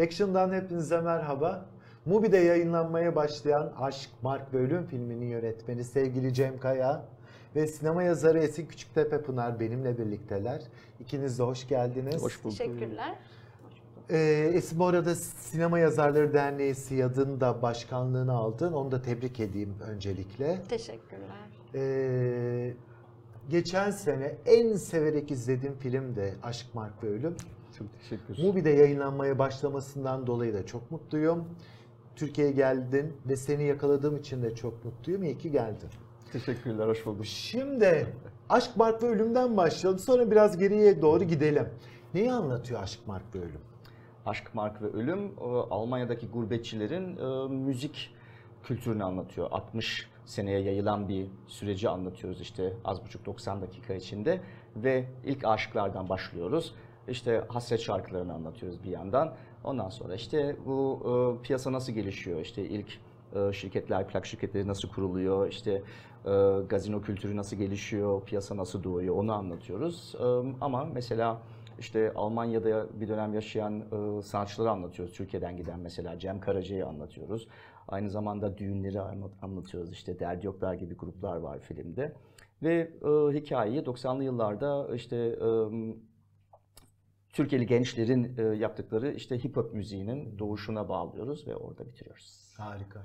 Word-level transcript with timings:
Action'dan 0.00 0.52
hepinize 0.52 1.00
merhaba. 1.00 1.66
Mubi'de 2.06 2.36
yayınlanmaya 2.38 3.16
başlayan 3.16 3.72
Aşk, 3.78 4.10
Mark 4.22 4.54
ve 4.54 4.58
Ölüm 4.58 4.86
filminin 4.86 5.26
yönetmeni 5.26 5.84
sevgili 5.84 6.34
Cem 6.34 6.58
Kaya 6.58 7.04
ve 7.56 7.66
sinema 7.66 8.02
yazarı 8.02 8.38
Esin 8.38 8.66
Küçüktepe 8.66 9.22
Pınar 9.22 9.60
benimle 9.60 9.98
birlikteler. 9.98 10.62
İkiniz 11.00 11.38
de 11.38 11.42
hoş 11.42 11.68
geldiniz. 11.68 12.22
Hoş 12.22 12.44
bulduk. 12.44 12.58
Teşekkürler. 12.58 13.14
Ee, 14.10 14.50
Esin 14.54 14.78
bu 14.78 14.86
arada 14.86 15.14
Sinema 15.14 15.78
Yazarları 15.78 16.34
Derneği 16.34 16.74
SİAD'ın 16.74 17.40
da 17.40 17.62
başkanlığını 17.62 18.32
aldın. 18.32 18.72
Onu 18.72 18.92
da 18.92 19.02
tebrik 19.02 19.40
edeyim 19.40 19.74
öncelikle. 19.88 20.62
Teşekkürler. 20.68 21.48
Ee, 21.74 22.74
geçen 23.48 23.90
sene 23.90 24.34
en 24.46 24.76
severek 24.76 25.30
izlediğim 25.30 25.74
film 25.74 26.16
de 26.16 26.34
Aşk, 26.42 26.74
Mark 26.74 27.04
ve 27.04 27.08
Ölüm. 27.08 27.36
Çok 27.80 28.00
teşekkür. 28.00 28.42
Mubi'de 28.42 28.70
yayınlanmaya 28.70 29.38
başlamasından 29.38 30.26
dolayı 30.26 30.54
da 30.54 30.66
çok 30.66 30.90
mutluyum. 30.90 31.44
Türkiye'ye 32.16 32.52
geldin 32.52 33.16
ve 33.28 33.36
seni 33.36 33.64
yakaladığım 33.64 34.16
için 34.16 34.42
de 34.42 34.54
çok 34.54 34.84
mutluyum. 34.84 35.22
İyi 35.22 35.38
ki 35.38 35.50
geldin. 35.50 35.88
Teşekkürler, 36.32 36.88
hoş 36.88 37.06
bulduk. 37.06 37.26
Şimdi 37.26 38.06
Aşk, 38.48 38.76
Mark 38.76 39.02
ve 39.02 39.06
Ölüm'den 39.06 39.56
başlayalım. 39.56 39.98
Sonra 39.98 40.30
biraz 40.30 40.58
geriye 40.58 41.02
doğru 41.02 41.24
gidelim. 41.24 41.68
Neyi 42.14 42.32
anlatıyor 42.32 42.82
Aşk, 42.82 43.06
Mark 43.06 43.34
ve 43.34 43.38
Ölüm? 43.38 43.60
Aşk, 44.26 44.54
Mark 44.54 44.82
ve 44.82 44.86
Ölüm 44.86 45.26
e, 45.26 45.44
Almanya'daki 45.70 46.28
gurbetçilerin 46.28 47.16
e, 47.16 47.48
müzik 47.48 48.14
kültürünü 48.62 49.04
anlatıyor. 49.04 49.48
60 49.50 50.10
seneye 50.26 50.60
yayılan 50.60 51.08
bir 51.08 51.26
süreci 51.46 51.88
anlatıyoruz 51.88 52.40
işte 52.40 52.72
az 52.84 53.04
buçuk 53.04 53.26
90 53.26 53.62
dakika 53.62 53.94
içinde 53.94 54.40
ve 54.76 55.04
ilk 55.24 55.44
aşıklardan 55.44 56.08
başlıyoruz. 56.08 56.74
İşte 57.10 57.44
hasret 57.48 57.80
şarkılarını 57.80 58.34
anlatıyoruz 58.34 58.84
bir 58.84 58.90
yandan. 58.90 59.34
Ondan 59.64 59.88
sonra 59.88 60.14
işte 60.14 60.56
bu 60.66 61.00
e, 61.04 61.42
piyasa 61.42 61.72
nasıl 61.72 61.92
gelişiyor? 61.92 62.40
İşte 62.40 62.62
ilk 62.68 62.98
e, 63.34 63.52
şirketler, 63.52 64.08
plak 64.08 64.26
şirketleri 64.26 64.68
nasıl 64.68 64.88
kuruluyor? 64.88 65.48
İşte 65.48 65.82
e, 66.26 66.30
gazino 66.68 67.00
kültürü 67.02 67.36
nasıl 67.36 67.56
gelişiyor? 67.56 68.22
Piyasa 68.24 68.56
nasıl 68.56 68.84
doğuyor? 68.84 69.16
Onu 69.16 69.32
anlatıyoruz. 69.32 70.14
E, 70.20 70.24
ama 70.60 70.84
mesela 70.84 71.38
işte 71.78 72.12
Almanya'da 72.14 72.86
bir 73.00 73.08
dönem 73.08 73.34
yaşayan 73.34 73.80
e, 73.80 74.22
sanatçıları 74.22 74.70
anlatıyoruz. 74.70 75.14
Türkiye'den 75.14 75.56
giden 75.56 75.80
mesela 75.80 76.18
Cem 76.18 76.40
Karaca'yı 76.40 76.86
anlatıyoruz. 76.86 77.48
Aynı 77.88 78.10
zamanda 78.10 78.58
düğünleri 78.58 79.00
anlat- 79.00 79.42
anlatıyoruz. 79.42 79.92
İşte 79.92 80.18
Derdi 80.18 80.46
Yoklar 80.46 80.74
gibi 80.74 80.94
gruplar 80.96 81.36
var 81.36 81.58
filmde. 81.58 82.12
Ve 82.62 82.74
e, 83.02 83.08
hikayeyi 83.38 83.80
90'lı 83.82 84.24
yıllarda 84.24 84.94
işte 84.94 85.16
e, 85.16 85.48
Türkiye'li 87.32 87.66
gençlerin 87.66 88.36
e, 88.38 88.56
yaptıkları 88.56 89.12
işte 89.12 89.44
hip 89.44 89.56
hop 89.56 89.74
müziğinin 89.74 90.38
doğuşuna 90.38 90.88
bağlıyoruz 90.88 91.46
ve 91.46 91.56
orada 91.56 91.86
bitiriyoruz. 91.86 92.54
Harika. 92.58 93.02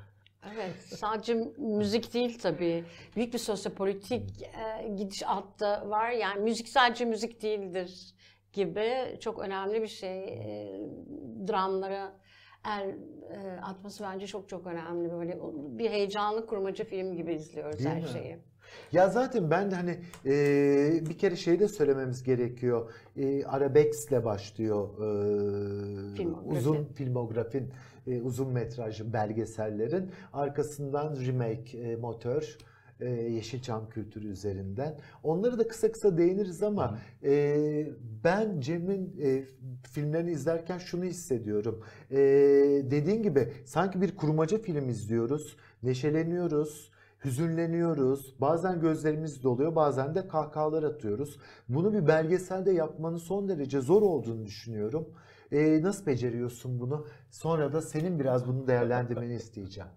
Evet, 0.53 0.75
sadece 0.81 1.33
müzik 1.57 2.13
değil 2.13 2.39
tabii. 2.39 2.83
Büyük 3.15 3.33
bir 3.33 3.37
sosyopolitik 3.37 4.41
e, 4.41 4.87
gidişat 4.97 5.59
da 5.59 5.89
var. 5.89 6.09
Yani 6.11 6.41
müzik 6.41 6.69
sadece 6.69 7.05
müzik 7.05 7.41
değildir 7.41 8.13
gibi 8.53 9.17
çok 9.19 9.39
önemli 9.39 9.81
bir 9.81 9.87
şey. 9.87 10.23
E, 10.23 10.79
dramlara 11.47 12.13
el 12.65 12.89
e, 13.31 13.59
atması 13.61 14.03
bence 14.03 14.27
çok 14.27 14.49
çok 14.49 14.67
önemli. 14.67 15.11
Böyle 15.11 15.39
bir 15.79 15.89
heyecanlı 15.89 16.45
kurmaca 16.45 16.85
film 16.85 17.15
gibi 17.15 17.33
izliyoruz 17.33 17.79
Değil 17.79 17.89
her 17.89 18.01
mi? 18.01 18.07
şeyi. 18.09 18.37
Ya 18.91 19.09
zaten 19.09 19.51
ben 19.51 19.71
de 19.71 19.75
hani 19.75 19.99
e, 20.25 21.05
bir 21.09 21.17
kere 21.17 21.35
şey 21.35 21.59
de 21.59 21.67
söylememiz 21.67 22.23
gerekiyor. 22.23 22.91
E, 23.17 23.45
Arabex'le 23.45 24.23
başlıyor 24.25 24.89
e, 24.93 26.15
Filmografi. 26.15 26.57
uzun 26.57 26.85
filmografin, 26.85 27.69
e, 28.07 28.21
uzun 28.21 28.47
metrajlı 28.53 29.13
belgesellerin. 29.13 30.11
Arkasından 30.33 31.15
remake, 31.25 31.77
e, 31.77 31.95
motor, 31.95 32.57
e, 32.99 33.09
Yeşilçam 33.09 33.89
kültürü 33.89 34.27
üzerinden. 34.27 34.99
Onları 35.23 35.59
da 35.59 35.67
kısa 35.67 35.91
kısa 35.91 36.17
değiniriz 36.17 36.63
ama 36.63 36.99
e, 37.23 37.87
ben 38.23 38.59
Cem'in 38.59 39.15
e, 39.23 39.43
filmlerini 39.91 40.31
izlerken 40.31 40.77
şunu 40.77 41.03
hissediyorum. 41.03 41.83
E, 42.11 42.17
dediğin 42.91 43.23
gibi 43.23 43.51
sanki 43.65 44.01
bir 44.01 44.15
kurmaca 44.15 44.57
film 44.57 44.89
izliyoruz, 44.89 45.57
neşeleniyoruz, 45.83 46.91
hüzünleniyoruz. 47.25 48.35
Bazen 48.41 48.79
gözlerimiz 48.79 49.43
doluyor, 49.43 49.75
bazen 49.75 50.15
de 50.15 50.27
kahkahalar 50.27 50.83
atıyoruz. 50.83 51.39
Bunu 51.69 51.93
bir 51.93 52.07
belgeselde 52.07 52.71
yapmanın 52.71 53.17
son 53.17 53.49
derece 53.49 53.81
zor 53.81 54.01
olduğunu 54.01 54.45
düşünüyorum. 54.45 55.09
E, 55.51 55.81
nasıl 55.81 56.05
beceriyorsun 56.05 56.79
bunu? 56.79 57.07
Sonra 57.31 57.73
da 57.73 57.81
senin 57.81 58.19
biraz 58.19 58.47
bunu 58.47 58.67
değerlendirmeni 58.67 59.33
isteyeceğim. 59.33 59.89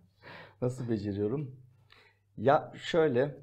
Nasıl 0.63 0.89
beceriyorum? 0.89 1.57
Ya 2.37 2.73
şöyle, 2.77 3.37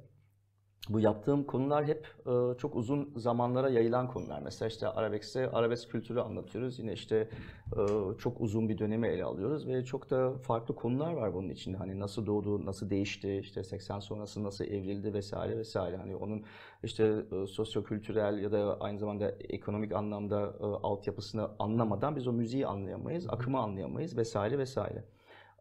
bu 0.88 1.00
yaptığım 1.00 1.44
konular 1.44 1.84
hep 1.84 2.06
e, 2.26 2.58
çok 2.58 2.76
uzun 2.76 3.12
zamanlara 3.16 3.68
yayılan 3.68 4.08
konular. 4.08 4.40
Mesela 4.44 4.68
işte 4.68 4.88
Arabesk'te 4.88 5.50
arabesk 5.50 5.90
kültürü 5.90 6.20
anlatıyoruz. 6.20 6.78
Yine 6.78 6.92
işte 6.92 7.28
e, 7.72 7.82
çok 8.18 8.40
uzun 8.40 8.68
bir 8.68 8.78
dönemi 8.78 9.08
ele 9.08 9.24
alıyoruz 9.24 9.66
ve 9.66 9.84
çok 9.84 10.10
da 10.10 10.32
farklı 10.38 10.74
konular 10.74 11.12
var 11.12 11.34
bunun 11.34 11.48
içinde. 11.48 11.76
Hani 11.76 12.00
nasıl 12.00 12.26
doğdu, 12.26 12.66
nasıl 12.66 12.90
değişti, 12.90 13.38
işte 13.42 13.64
80 13.64 14.00
sonrası 14.00 14.44
nasıl 14.44 14.64
evrildi 14.64 15.14
vesaire 15.14 15.58
vesaire. 15.58 15.96
Hani 15.96 16.16
onun 16.16 16.44
işte 16.82 17.04
e, 17.32 17.46
sosyo-kültürel 17.46 18.38
ya 18.38 18.52
da 18.52 18.76
aynı 18.80 18.98
zamanda 18.98 19.30
ekonomik 19.30 19.92
anlamda 19.92 20.54
e, 20.60 20.64
altyapısını 20.64 21.50
anlamadan 21.58 22.16
biz 22.16 22.26
o 22.26 22.32
müziği 22.32 22.66
anlayamayız, 22.66 23.26
akımı 23.28 23.58
anlayamayız 23.58 24.16
vesaire 24.16 24.58
vesaire. 24.58 25.04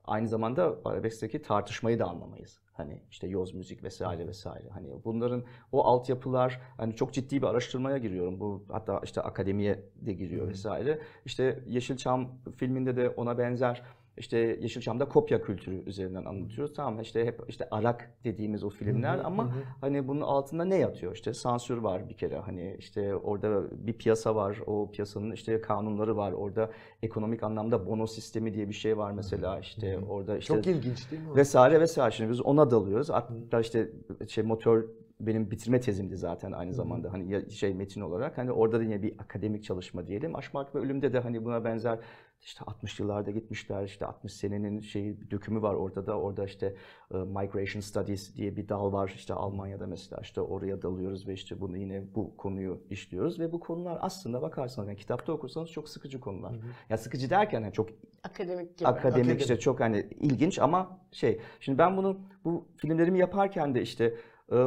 Aynı 0.07 0.27
zamanda 0.27 0.75
arabesk'teki 0.85 1.41
tartışmayı 1.41 1.99
da 1.99 2.05
anlamayız. 2.05 2.59
Hani 2.73 3.01
işte 3.11 3.27
yoz 3.27 3.53
müzik 3.53 3.83
vesaire 3.83 4.27
vesaire. 4.27 4.69
Hani 4.69 4.88
bunların 5.05 5.43
o 5.71 5.83
altyapılar 5.83 6.61
hani 6.77 6.95
çok 6.95 7.13
ciddi 7.13 7.41
bir 7.41 7.47
araştırmaya 7.47 7.97
giriyorum. 7.97 8.39
Bu 8.39 8.66
hatta 8.71 9.01
işte 9.03 9.21
akademiye 9.21 9.89
de 9.95 10.13
giriyor 10.13 10.47
vesaire. 10.47 10.99
İşte 11.25 11.63
Yeşilçam 11.67 12.31
filminde 12.57 12.95
de 12.95 13.09
ona 13.09 13.38
benzer 13.38 13.83
işte 14.17 14.37
Yeşilçam'da 14.61 15.05
kopya 15.09 15.41
kültürü 15.41 15.83
üzerinden 15.89 16.25
anlatıyoruz. 16.25 16.73
Tamam 16.73 17.01
işte 17.01 17.25
hep 17.25 17.41
işte 17.47 17.67
Arak 17.71 18.11
dediğimiz 18.23 18.63
o 18.63 18.69
filmler 18.69 19.19
ama 19.23 19.55
hani 19.81 20.07
bunun 20.07 20.21
altında 20.21 20.65
ne 20.65 20.75
yatıyor? 20.75 21.15
İşte 21.15 21.33
sansür 21.33 21.77
var 21.77 22.09
bir 22.09 22.13
kere. 22.13 22.37
Hani 22.39 22.75
işte 22.79 23.15
orada 23.15 23.63
bir 23.87 23.93
piyasa 23.93 24.35
var. 24.35 24.59
O 24.65 24.91
piyasanın 24.91 25.31
işte 25.31 25.61
kanunları 25.61 26.17
var. 26.17 26.31
Orada 26.31 26.71
ekonomik 27.03 27.43
anlamda 27.43 27.85
bono 27.87 28.07
sistemi 28.07 28.53
diye 28.53 28.69
bir 28.69 28.73
şey 28.73 28.97
var 28.97 29.11
mesela. 29.11 29.59
İşte 29.59 29.99
orada 30.09 30.37
işte 30.37 30.53
Çok 30.53 30.67
ilginç 30.67 31.11
değil 31.11 31.21
mi? 31.21 31.35
vesaire 31.35 31.79
vesaire. 31.79 32.11
Şimdi 32.11 32.31
biz 32.31 32.41
ona 32.41 32.71
dalıyoruz. 32.71 33.09
Hatta 33.09 33.59
işte 33.59 33.89
şey 34.27 34.43
motor 34.43 34.83
benim 35.19 35.51
bitirme 35.51 35.79
tezimdi 35.79 36.17
zaten 36.17 36.51
aynı 36.51 36.73
zamanda 36.73 37.13
hani 37.13 37.51
şey 37.51 37.73
metin 37.73 38.01
olarak. 38.01 38.37
Hani 38.37 38.51
orada 38.51 38.79
da 38.79 38.83
yine 38.83 39.01
bir 39.01 39.13
akademik 39.19 39.63
çalışma 39.63 40.07
diyelim. 40.07 40.35
Aşk, 40.35 40.53
Mark 40.53 40.75
ve 40.75 40.79
Ölüm'de 40.79 41.13
de 41.13 41.19
hani 41.19 41.45
buna 41.45 41.63
benzer 41.63 41.99
işte 42.45 42.63
60 42.67 43.00
yıllarda 43.00 43.31
gitmişler. 43.31 43.83
işte 43.83 44.06
60 44.06 44.33
senenin 44.33 44.79
şeyi 44.79 45.31
dökümü 45.31 45.61
var 45.61 45.73
orada 45.73 46.07
da. 46.07 46.19
Orada 46.19 46.45
işte 46.45 46.75
e, 47.13 47.17
Migration 47.17 47.81
Studies 47.81 48.35
diye 48.35 48.56
bir 48.56 48.69
dal 48.69 48.94
var 48.94 49.13
işte 49.16 49.33
Almanya'da 49.33 49.88
mesela 49.88 50.22
işte 50.22 50.41
oraya 50.41 50.81
dalıyoruz 50.81 51.28
ve 51.28 51.34
işte 51.34 51.61
bunu 51.61 51.78
yine 51.78 52.16
bu 52.16 52.38
konuyu 52.38 52.81
işliyoruz 52.89 53.39
ve 53.39 53.51
bu 53.51 53.59
konular 53.59 53.97
aslında 54.01 54.41
bakarsanız 54.41 54.88
yani 54.88 54.97
kitapta 54.97 55.34
okursanız 55.34 55.69
çok 55.69 55.89
sıkıcı 55.89 56.19
konular. 56.19 56.55
Ya 56.89 56.97
sıkıcı 56.97 57.29
derken 57.29 57.61
yani 57.61 57.73
çok 57.73 57.89
Akademik 58.23 58.78
gibi. 58.78 58.88
akademik 58.88 59.16
Akademik. 59.17 59.41
işte 59.41 59.59
çok 59.59 59.79
hani 59.79 60.07
ilginç 60.19 60.59
ama 60.59 61.00
şey 61.11 61.41
şimdi 61.59 61.78
ben 61.78 61.97
bunu 61.97 62.19
bu 62.44 62.67
filmlerimi 62.78 63.19
yaparken 63.19 63.75
de 63.75 63.81
işte 63.81 64.16
e, 64.51 64.66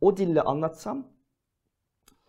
o 0.00 0.16
dille 0.16 0.42
anlatsam 0.42 1.13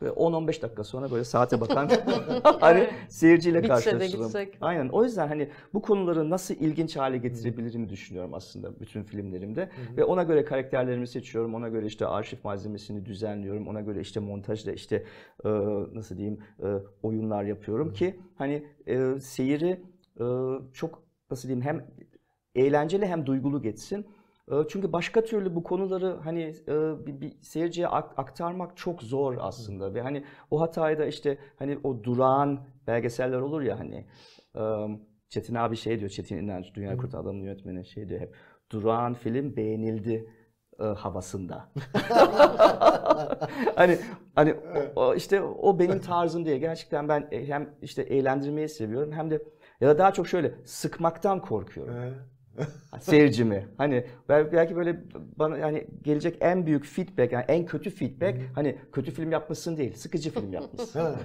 ve 0.01 0.07
10-15 0.07 0.61
dakika 0.61 0.83
sonra 0.83 1.11
böyle 1.11 1.23
saate 1.23 1.61
bakan 1.61 1.89
hani 2.59 2.89
seyirciyle 3.09 3.57
Bitse 3.57 3.67
karşılaşırım. 3.67 4.31
Aynen. 4.61 4.89
O 4.89 5.03
yüzden 5.03 5.27
hani 5.27 5.49
bu 5.73 5.81
konuları 5.81 6.29
nasıl 6.29 6.53
ilginç 6.53 6.97
hale 6.97 7.17
getirebilirim 7.17 7.89
düşünüyorum 7.89 8.33
aslında 8.33 8.79
bütün 8.79 9.03
filmlerimde. 9.03 9.69
Ve 9.97 10.03
ona 10.03 10.23
göre 10.23 10.45
karakterlerimi 10.45 11.07
seçiyorum. 11.07 11.55
Ona 11.55 11.69
göre 11.69 11.85
işte 11.85 12.07
arşiv 12.07 12.37
malzemesini 12.43 13.05
düzenliyorum. 13.05 13.67
Ona 13.67 13.81
göre 13.81 13.99
işte 14.01 14.19
montajda 14.19 14.71
işte 14.71 15.03
e, 15.45 15.49
nasıl 15.93 16.17
diyeyim 16.17 16.39
e, 16.63 16.67
oyunlar 17.03 17.43
yapıyorum 17.43 17.93
ki 17.93 18.19
hani 18.37 18.67
e, 18.87 19.19
seyiri 19.19 19.81
e, 20.19 20.25
çok 20.73 21.03
nasıl 21.31 21.47
diyeyim 21.47 21.65
hem 21.65 21.85
eğlenceli 22.55 23.05
hem 23.05 23.25
duygulu 23.25 23.61
geçsin. 23.61 24.05
E, 24.51 24.55
Çünkü 24.69 24.93
başka 24.93 25.23
türlü 25.23 25.55
bu 25.55 25.63
konuları 25.63 26.17
hani 26.23 26.41
e, 26.67 27.05
bir, 27.05 27.21
bir 27.21 27.33
seyirciye 27.41 27.87
ak- 27.87 28.19
aktarmak 28.19 28.77
çok 28.77 29.03
zor 29.03 29.37
aslında. 29.39 29.93
Ve 29.93 30.01
hani 30.01 30.23
o 30.51 30.61
hatayı 30.61 30.99
da 30.99 31.05
işte 31.05 31.37
hani 31.59 31.79
o 31.83 32.03
durağan 32.03 32.59
belgeseller 32.87 33.39
olur 33.39 33.61
ya 33.61 33.79
hani 33.79 34.05
Çetin 35.29 35.55
abi 35.55 35.75
şey 35.77 35.99
diyor 35.99 36.09
Çetin 36.09 36.37
İnanç 36.37 36.65
Dünya 36.75 36.97
Kurt 36.97 37.15
Adam'ın 37.15 37.41
yönetmeni 37.43 37.85
şey 37.85 38.09
diyor 38.09 38.21
hep 38.21 38.35
durağan 38.71 39.13
film 39.13 39.55
beğenildi 39.55 40.29
e, 40.79 40.83
havasında. 40.83 41.69
hani 43.75 43.97
hani 44.35 44.55
o- 44.95 45.15
işte 45.15 45.41
o 45.41 45.79
benim 45.79 45.99
tarzım 45.99 46.45
diye 46.45 46.57
gerçekten 46.57 47.09
ben 47.09 47.27
e, 47.31 47.45
hem 47.47 47.69
işte 47.81 48.01
eğlendirmeyi 48.01 48.69
seviyorum 48.69 49.11
hem 49.11 49.31
de 49.31 49.43
Ya 49.81 49.89
da 49.89 49.97
daha 49.97 50.13
çok 50.13 50.27
şöyle 50.27 50.55
sıkmaktan 50.65 51.41
korkuyorum 51.41 51.95
Ee, 52.59 52.99
seyircimi. 52.99 53.67
Hani 53.77 54.05
bel- 54.29 54.51
belki 54.51 54.75
böyle 54.75 55.03
bana 55.35 55.57
yani 55.57 55.87
gelecek 56.03 56.37
en 56.41 56.65
büyük 56.65 56.85
feedback 56.85 57.31
yani 57.31 57.45
en 57.47 57.65
kötü 57.65 57.89
feedback 57.89 58.37
hani 58.55 58.77
kötü 58.91 59.11
film 59.11 59.31
yapmışsın 59.31 59.77
değil, 59.77 59.95
sıkıcı 59.95 60.31
film 60.31 60.53
yapmışsın. 60.53 61.01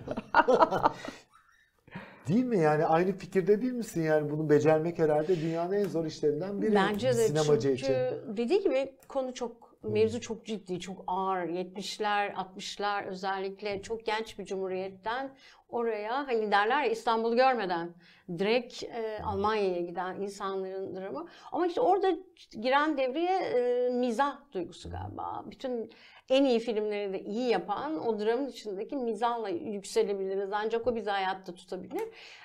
Değil 2.29 2.45
mi 2.45 2.59
yani 2.59 2.87
aynı 2.87 3.13
fikirde 3.13 3.63
değil 3.63 3.73
misin 3.73 4.03
yani 4.03 4.31
bunu 4.31 4.51
becermek 4.51 4.99
herhalde 4.99 5.41
dünyanın 5.41 5.73
en 5.73 5.85
zor 5.85 6.07
işlerinden 6.07 6.63
biri 6.63 6.75
Bence 6.75 7.09
de 7.09 7.13
sinemacı 7.15 7.77
çünkü 7.77 7.93
için. 7.93 8.37
dediği 8.37 8.61
gibi 8.63 8.93
konu 9.09 9.35
çok 9.35 9.70
mevzu 9.83 10.21
çok 10.21 10.47
ciddi, 10.47 10.81
çok 10.81 11.05
ağır. 11.07 11.49
70'ler, 11.49 12.33
60'lar 12.33 13.07
özellikle 13.07 13.83
çok 13.83 14.07
genç 14.07 14.39
bir 14.39 14.45
cumhuriyetten 14.45 15.37
oraya 15.69 16.27
hani 16.27 16.51
derler 16.51 16.85
ya 16.85 16.91
İstanbul'u 16.91 17.37
görmeden 17.37 17.95
direkt 18.39 18.83
e, 18.83 19.21
Almanya'ya 19.25 19.81
giden 19.81 20.21
insanların 20.21 20.97
dramı. 20.97 21.27
Ama 21.53 21.67
işte 21.67 21.81
orada 21.81 22.17
giren 22.51 22.99
devreye 22.99 23.39
e, 23.39 23.91
mizah 23.91 24.37
duygusu 24.53 24.91
galiba. 24.91 25.45
Bütün 25.51 25.91
en 26.31 26.45
iyi 26.45 26.61
filmleri 26.61 27.13
de 27.13 27.21
iyi 27.21 27.49
yapan 27.49 28.07
o 28.07 28.19
dramın 28.19 28.49
içindeki 28.49 28.97
mizahla 28.97 29.49
yükselebiliriz. 29.49 30.53
Ancak 30.53 30.87
o 30.87 30.95
bizi 30.97 31.11
hayatta 31.11 31.55
tutabilir. 31.55 32.03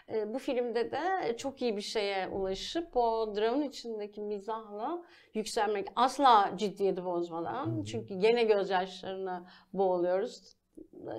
E, 0.09 0.33
bu 0.33 0.39
filmde 0.39 0.91
de 0.91 1.37
çok 1.37 1.61
iyi 1.61 1.77
bir 1.77 1.81
şeye 1.81 2.27
ulaşıp 2.27 2.97
o 2.97 3.35
dramın 3.35 3.61
içindeki 3.61 4.21
mizahla 4.21 5.03
yükselmek 5.33 5.87
asla 5.95 6.51
ciddiyeti 6.55 7.05
bozmadan. 7.05 7.83
Çünkü 7.83 8.19
gene 8.19 8.43
gözyaşlarına 8.43 9.45
boğuluyoruz. 9.73 10.57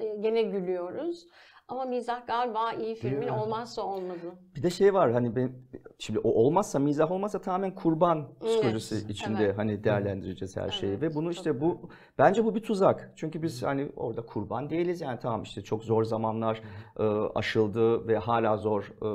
E, 0.02 0.16
Gene 0.20 0.42
gülüyoruz. 0.42 1.26
Ama 1.68 1.84
mizah 1.84 2.26
galiba 2.26 2.72
iyi 2.72 2.94
filmin 2.94 3.24
mi? 3.24 3.32
olmazsa 3.32 3.82
olmazı. 3.82 4.32
Bir 4.56 4.62
de 4.62 4.70
şey 4.70 4.94
var 4.94 5.12
hani 5.12 5.36
ben 5.36 5.52
şimdi 5.98 6.18
o 6.18 6.28
olmazsa 6.30 6.78
mizah 6.78 7.10
olmazsa 7.10 7.40
tamamen 7.40 7.74
kurban 7.74 8.28
Evet, 8.40 8.52
psikolojisi 8.52 9.12
içinde 9.12 9.44
evet. 9.44 9.58
hani 9.58 9.84
değerlendireceğiz 9.84 10.56
her 10.56 10.70
şeyi 10.70 10.90
Evet, 10.92 11.02
ve 11.02 11.14
bunu 11.14 11.30
işte 11.30 11.60
bu 11.60 11.80
bence 12.18 12.44
bu 12.44 12.54
bir 12.54 12.62
tuzak. 12.62 13.12
Çünkü 13.16 13.42
biz 13.42 13.62
hani 13.62 13.88
orada 13.96 14.26
kurban 14.26 14.70
değiliz 14.70 15.00
yani 15.00 15.18
tamam 15.22 15.42
işte 15.42 15.62
çok 15.62 15.84
zor 15.84 16.04
zamanlar 16.04 16.62
e, 16.98 17.02
aşıldı 17.34 18.08
ve 18.08 18.18
hala 18.18 18.56
zor 18.56 18.92
e, 19.02 19.08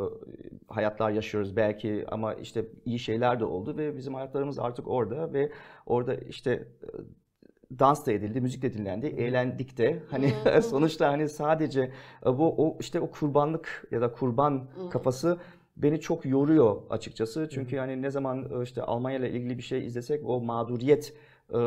hayatlar 0.68 1.10
yaşıyoruz 1.12 1.56
belki 1.56 2.06
ama 2.12 2.34
işte 2.34 2.66
iyi 2.86 3.00
şeyler 3.00 3.40
de 3.40 3.46
oldu 3.46 3.78
ve 3.78 3.98
bizim 3.98 4.14
hayatlarımız 4.14 4.60
artık 4.60 4.88
orada 4.88 5.34
ve 5.34 5.52
orada 5.86 6.16
işte 6.16 6.52
e, 6.52 6.88
dans 7.80 8.06
da 8.06 8.12
edildi, 8.12 8.42
müzik 8.42 8.62
de 8.62 8.74
dinlendi, 8.74 9.08
eğlendik 9.08 9.78
de. 9.78 10.04
Hani 10.12 10.34
sonuçta 10.70 11.12
hani 11.12 11.30
sadece 11.30 11.92
e, 12.26 12.26
bu 12.26 12.56
o 12.58 12.78
işte 12.80 13.00
o 13.00 13.12
kurbanlık 13.12 13.88
ya 13.92 14.02
da 14.02 14.12
kurban 14.12 14.68
kafası 14.92 15.38
beni 15.78 16.00
çok 16.00 16.26
yoruyor 16.26 16.82
açıkçası. 16.90 17.50
Çünkü 17.52 17.76
yani 17.76 18.02
ne 18.02 18.12
zaman 18.12 18.60
e, 18.60 18.64
işte 18.64 18.82
Almanya 18.82 19.18
ile 19.18 19.32
ilgili 19.32 19.58
bir 19.58 19.64
şey 19.64 19.86
izlesek 19.86 20.22
o 20.30 20.42
mağduriyet 20.42 21.14
e, 21.50 21.60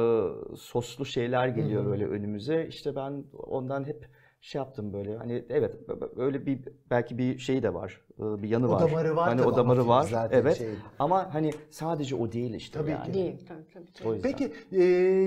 soslu 0.56 1.04
şeyler 1.04 1.48
geliyor 1.48 1.86
böyle 1.86 2.06
önümüze. 2.06 2.66
İşte 2.66 2.96
ben 2.96 3.24
ondan 3.32 3.84
hep 3.84 4.08
şey 4.44 4.58
yaptım 4.58 4.92
böyle 4.92 5.16
hani 5.16 5.44
evet 5.48 5.76
öyle 6.16 6.46
bir 6.46 6.60
belki 6.90 7.18
bir 7.18 7.38
şey 7.38 7.62
de 7.62 7.74
var 7.74 8.00
e, 8.18 8.42
bir 8.42 8.48
yanı 8.48 8.68
O 8.68 8.70
var. 8.70 8.80
damarı 8.80 9.16
var 9.16 9.28
Hani 9.28 9.42
o 9.42 9.48
ama 9.48 9.56
damarı 9.56 9.88
var 9.88 10.02
zaten 10.02 10.38
evet 10.40 10.56
şey. 10.58 10.68
ama 10.98 11.34
hani 11.34 11.50
sadece 11.70 12.16
o 12.16 12.32
değil 12.32 12.54
işte 12.54 12.78
Tabii 12.78 12.90
yani. 12.90 13.06
ki. 13.06 13.14
Değil. 13.14 13.46
Tabii, 13.48 13.66
tabii, 13.74 13.92
tabii. 13.92 14.08
O 14.08 14.14
yüzden. 14.14 14.30
Peki 14.32 14.52
e, 14.72 14.80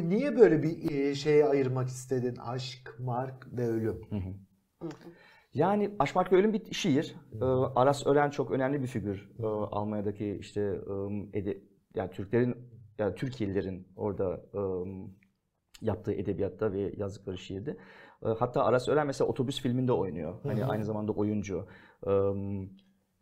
niye 0.10 0.38
böyle 0.40 0.64
bir 0.64 0.92
e, 0.92 1.16
şeye 1.16 1.46
ayırmak 1.46 1.88
istedin? 1.88 2.36
Aşk, 2.36 2.96
mark 3.00 3.48
ve 3.58 3.68
ölüm. 3.68 4.02
Yani 5.54 5.92
Aşk 6.00 6.16
ve 6.31 6.36
Ölüm 6.36 6.54
bir 6.54 6.74
şiir. 6.74 7.16
Ee, 7.42 7.46
Aras 7.75 8.08
Ören 8.08 8.30
çok 8.30 8.52
önemli 8.52 8.81
bir 8.81 8.88
figür. 8.88 9.30
Ee, 9.40 9.44
Almanya'daki 9.46 10.38
işte 10.40 10.72
ım, 10.88 11.30
ede, 11.34 11.58
yani 11.96 12.12
Türklerin 12.12 12.56
yani 12.98 13.16
Türkiye'lilerin 13.16 13.88
orada 13.96 14.42
ım, 14.56 15.16
yaptığı 15.81 16.14
edebiyatta 16.14 16.74
ve 16.74 16.94
yazdıkları 16.98 17.38
şiirde. 17.38 17.78
Ee, 18.25 18.30
Hatta 18.30 18.64
Aras 18.64 18.90
Ören 18.90 19.08
mesela 19.08 19.28
otobüs 19.28 19.62
filminde 19.62 19.92
oynuyor. 19.92 20.36
Hani 20.44 20.66
aynı 20.66 20.86
zamanda 20.86 21.12
oyuncu. 21.12 21.68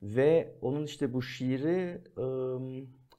Ve 0.01 0.57
onun 0.61 0.83
işte 0.83 1.13
bu 1.13 1.21
şiiri 1.21 2.01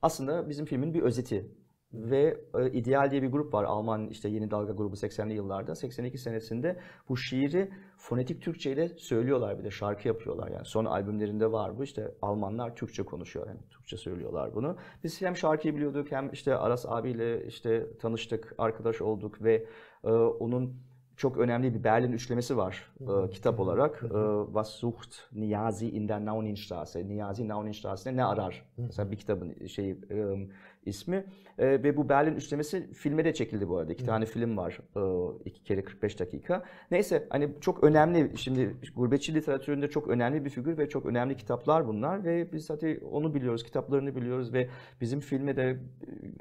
aslında 0.02 0.48
bizim 0.48 0.66
filmin 0.66 0.94
bir 0.94 1.02
özeti. 1.02 1.50
Ve 1.92 2.40
e, 2.54 2.70
İdeal 2.72 3.10
diye 3.10 3.22
bir 3.22 3.28
grup 3.28 3.54
var. 3.54 3.64
Alman 3.64 4.08
işte 4.08 4.28
yeni 4.28 4.50
dalga 4.50 4.72
grubu 4.72 4.94
80'li 4.94 5.34
yıllarda. 5.34 5.74
82 5.74 6.18
senesinde 6.18 6.80
bu 7.08 7.16
şiiri 7.16 7.70
fonetik 7.98 8.42
Türkçe 8.42 8.72
ile 8.72 8.88
söylüyorlar 8.88 9.58
bir 9.58 9.64
de 9.64 9.70
şarkı 9.70 10.08
yapıyorlar. 10.08 10.48
Yani 10.48 10.64
son 10.64 10.84
albümlerinde 10.84 11.52
var 11.52 11.78
bu. 11.78 11.84
İşte 11.84 12.14
Almanlar 12.22 12.76
Türkçe 12.76 13.02
konuşuyor. 13.02 13.46
Yani 13.46 13.60
Türkçe 13.70 13.96
söylüyorlar 13.96 14.54
bunu. 14.54 14.76
Biz 15.04 15.22
hem 15.22 15.36
şarkıyı 15.36 15.74
biliyorduk 15.76 16.12
hem 16.12 16.32
işte 16.32 16.54
Aras 16.56 16.86
abiyle 16.88 17.46
işte 17.46 17.96
tanıştık, 17.98 18.54
arkadaş 18.58 19.02
olduk 19.02 19.42
ve 19.42 19.66
e, 20.04 20.10
onun 20.10 20.76
çok 21.16 21.38
önemli 21.38 21.74
bir 21.74 21.84
Berlin 21.84 22.12
üçlemesi 22.12 22.56
var 22.56 22.92
e, 23.00 23.30
kitap 23.30 23.60
olarak. 23.60 24.02
E, 24.02 24.46
Was 24.46 24.70
sucht 24.70 25.16
Niyazi 25.32 25.90
in 25.90 26.08
der 26.08 26.20
Nauninstraße? 26.20 27.08
Niyazi 27.08 27.48
Nauninstraße'de 27.48 28.16
ne 28.16 28.24
arar? 28.24 28.66
Mesela 28.76 29.10
bir 29.10 29.16
kitabın 29.16 29.66
şeyi 29.66 29.92
e, 30.10 30.48
ismi. 30.86 31.24
E, 31.58 31.66
ve 31.66 31.96
bu 31.96 32.08
Berlin 32.08 32.34
üçlemesi 32.34 32.92
filme 32.92 33.24
de 33.24 33.34
çekildi 33.34 33.68
bu 33.68 33.78
arada. 33.78 33.92
İki 33.92 34.04
tane 34.04 34.26
film 34.26 34.56
var. 34.56 34.78
E, 34.96 35.02
iki 35.44 35.62
kere 35.62 35.84
45 35.84 36.20
dakika. 36.20 36.64
Neyse 36.90 37.26
hani 37.30 37.48
çok 37.60 37.84
önemli 37.84 38.38
şimdi 38.38 38.76
gurbetçi 38.96 39.34
literatüründe 39.34 39.90
çok 39.90 40.08
önemli 40.08 40.44
bir 40.44 40.50
figür 40.50 40.78
ve 40.78 40.88
çok 40.88 41.06
önemli 41.06 41.36
kitaplar 41.36 41.88
bunlar 41.88 42.24
ve 42.24 42.52
biz 42.52 42.66
zaten 42.66 43.00
onu 43.10 43.34
biliyoruz, 43.34 43.64
kitaplarını 43.64 44.16
biliyoruz 44.16 44.52
ve 44.52 44.68
bizim 45.00 45.20
filme 45.20 45.56
de 45.56 45.62
e, 45.62 45.76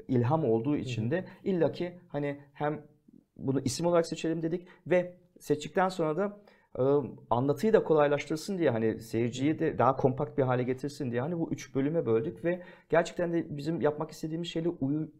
ilham 0.08 0.44
olduğu 0.44 0.76
için 0.76 1.10
de 1.10 1.24
illaki 1.44 1.92
hani 2.08 2.40
hem 2.52 2.82
bunu 3.36 3.60
isim 3.60 3.86
olarak 3.86 4.06
seçelim 4.06 4.42
dedik 4.42 4.66
ve 4.86 5.14
seçtikten 5.40 5.88
sonra 5.88 6.16
da 6.16 6.40
anlatıyı 7.30 7.72
da 7.72 7.84
kolaylaştırsın 7.84 8.58
diye 8.58 8.70
hani 8.70 9.00
seyirciyi 9.00 9.58
de 9.58 9.78
daha 9.78 9.96
kompakt 9.96 10.38
bir 10.38 10.42
hale 10.42 10.62
getirsin 10.62 11.10
diye 11.10 11.20
hani 11.20 11.38
bu 11.38 11.50
üç 11.50 11.74
bölüme 11.74 12.06
böldük 12.06 12.44
ve 12.44 12.62
gerçekten 12.88 13.32
de 13.32 13.56
bizim 13.56 13.80
yapmak 13.80 14.10
istediğimiz 14.10 14.48
şeyle 14.48 14.68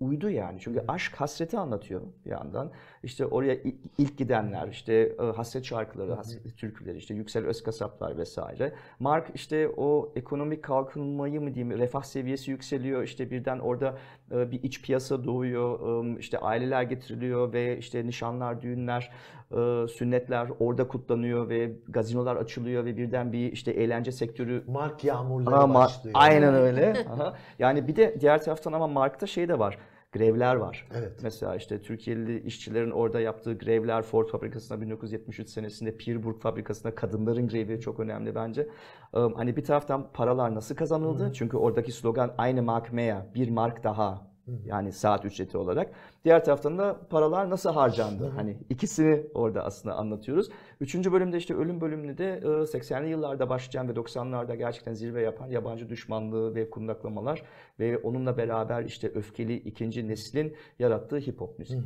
uydu 0.01 0.31
yani. 0.31 0.59
Çünkü 0.61 0.85
aşk 0.89 1.15
hasreti 1.17 1.59
anlatıyor 1.59 2.01
bir 2.25 2.31
yandan. 2.31 2.71
İşte 3.03 3.27
oraya 3.27 3.55
ilk, 3.55 3.75
ilk 3.99 4.19
gidenler, 4.19 4.69
işte 4.69 5.17
hasret 5.37 5.65
şarkıları, 5.65 6.13
hasret 6.13 6.57
türküleri, 6.57 6.99
işte 6.99 7.15
Yüksel 7.15 7.47
Özkasaplar 7.47 8.19
vesaire. 8.19 8.73
Mark 9.01 9.31
işte 9.35 9.69
o 9.77 10.13
ekonomik 10.17 10.65
kalkınmayı 10.65 11.41
mı 11.41 11.55
diyeyim, 11.55 11.79
refah 11.79 12.03
seviyesi 12.03 12.51
yükseliyor. 12.51 13.03
İşte 13.03 13.31
birden 13.31 13.59
orada 13.59 13.99
bir 14.31 14.63
iç 14.63 14.83
piyasa 14.83 15.25
doğuyor. 15.25 16.05
İşte 16.19 16.39
aileler 16.39 16.83
getiriliyor 16.83 17.53
ve 17.53 17.79
işte 17.79 18.07
nişanlar, 18.07 18.63
düğünler, 18.63 19.13
e, 19.51 19.89
sünnetler 19.89 20.49
orada 20.59 20.89
kutlanıyor 20.89 21.49
ve 21.49 21.73
gazinolar 21.89 22.37
açılıyor 22.37 22.85
ve 22.85 22.97
birden 22.97 23.33
bir 23.33 23.53
işte 23.53 23.71
eğlence 23.71 24.13
sektörü 24.13 24.65
Mark 24.67 25.05
yağmurları 25.05 25.57
ama 25.57 25.75
başlıyor. 25.75 26.17
aynen 26.19 26.55
öyle. 26.55 26.95
Aha. 27.11 27.37
Yani 27.59 27.89
bir 27.89 27.97
de 27.97 28.17
diğer 28.21 28.43
taraftan 28.43 28.73
ama 28.73 28.87
Mark'ta 28.87 29.27
şey 29.27 29.49
de 29.49 29.59
var. 29.59 29.79
Grevler 30.13 30.55
var. 30.55 30.89
Evet. 30.99 31.13
Mesela 31.23 31.57
işte 31.57 31.83
Türkiye'li 31.83 32.41
işçilerin 32.41 32.91
orada 32.91 33.21
yaptığı 33.21 33.59
grevler 33.59 34.03
Ford 34.03 34.29
fabrikasında 34.29 34.81
1973 34.81 35.49
senesinde 35.49 35.97
Pierburg 35.97 36.41
fabrikasında 36.41 36.95
kadınların 36.95 37.49
grevi 37.49 37.81
çok 37.81 38.01
önemli 38.01 38.35
bence. 38.35 38.69
Ee, 39.15 39.19
Hani 39.37 39.57
bir 39.57 39.65
taraftan 39.65 40.07
paralar 40.13 40.55
nasıl 40.55 40.75
kazanıldı? 40.75 41.33
Çünkü 41.35 41.57
oradaki 41.57 41.93
slogan 41.93 42.35
aynı 42.39 42.63
mark 42.63 42.93
mehr, 42.93 43.23
bir 43.35 43.51
mark 43.51 43.85
daha. 43.85 44.36
Yani 44.65 44.93
saat 44.93 45.25
ücreti 45.25 45.59
olarak. 45.59 45.91
Diğer 46.25 46.45
taraftan 46.45 46.79
da 46.79 47.01
paralar 47.11 47.51
nasıl 47.51 47.71
harcandı? 47.71 48.29
Hani 48.29 48.57
ikisini 48.71 49.27
orada 49.35 49.65
aslında 49.65 49.95
anlatıyoruz. 49.95 50.49
Üçüncü 50.81 51.13
bölümde 51.13 51.37
işte 51.37 51.55
ölüm 51.55 51.81
bölümünde 51.81 52.19
de 52.19 52.35
e, 52.37 52.47
80'li 52.47 53.09
yıllarda 53.09 53.49
başlayan 53.49 53.89
ve 53.89 53.93
90'larda 53.93 54.57
gerçekten 54.57 54.95
zirve 54.95 55.23
yapan 55.23 55.47
yabancı 55.47 55.89
düşmanlığı 55.89 56.55
ve 56.55 56.71
kundaklamalar 56.71 57.43
ve 57.81 57.99
onunla 57.99 58.37
beraber 58.37 58.85
işte 58.85 59.09
öfkeli 59.09 59.55
ikinci 59.57 60.09
neslin 60.09 60.57
yarattığı 60.79 61.19
hip 61.19 61.41
hop 61.41 61.59
müziği. 61.59 61.83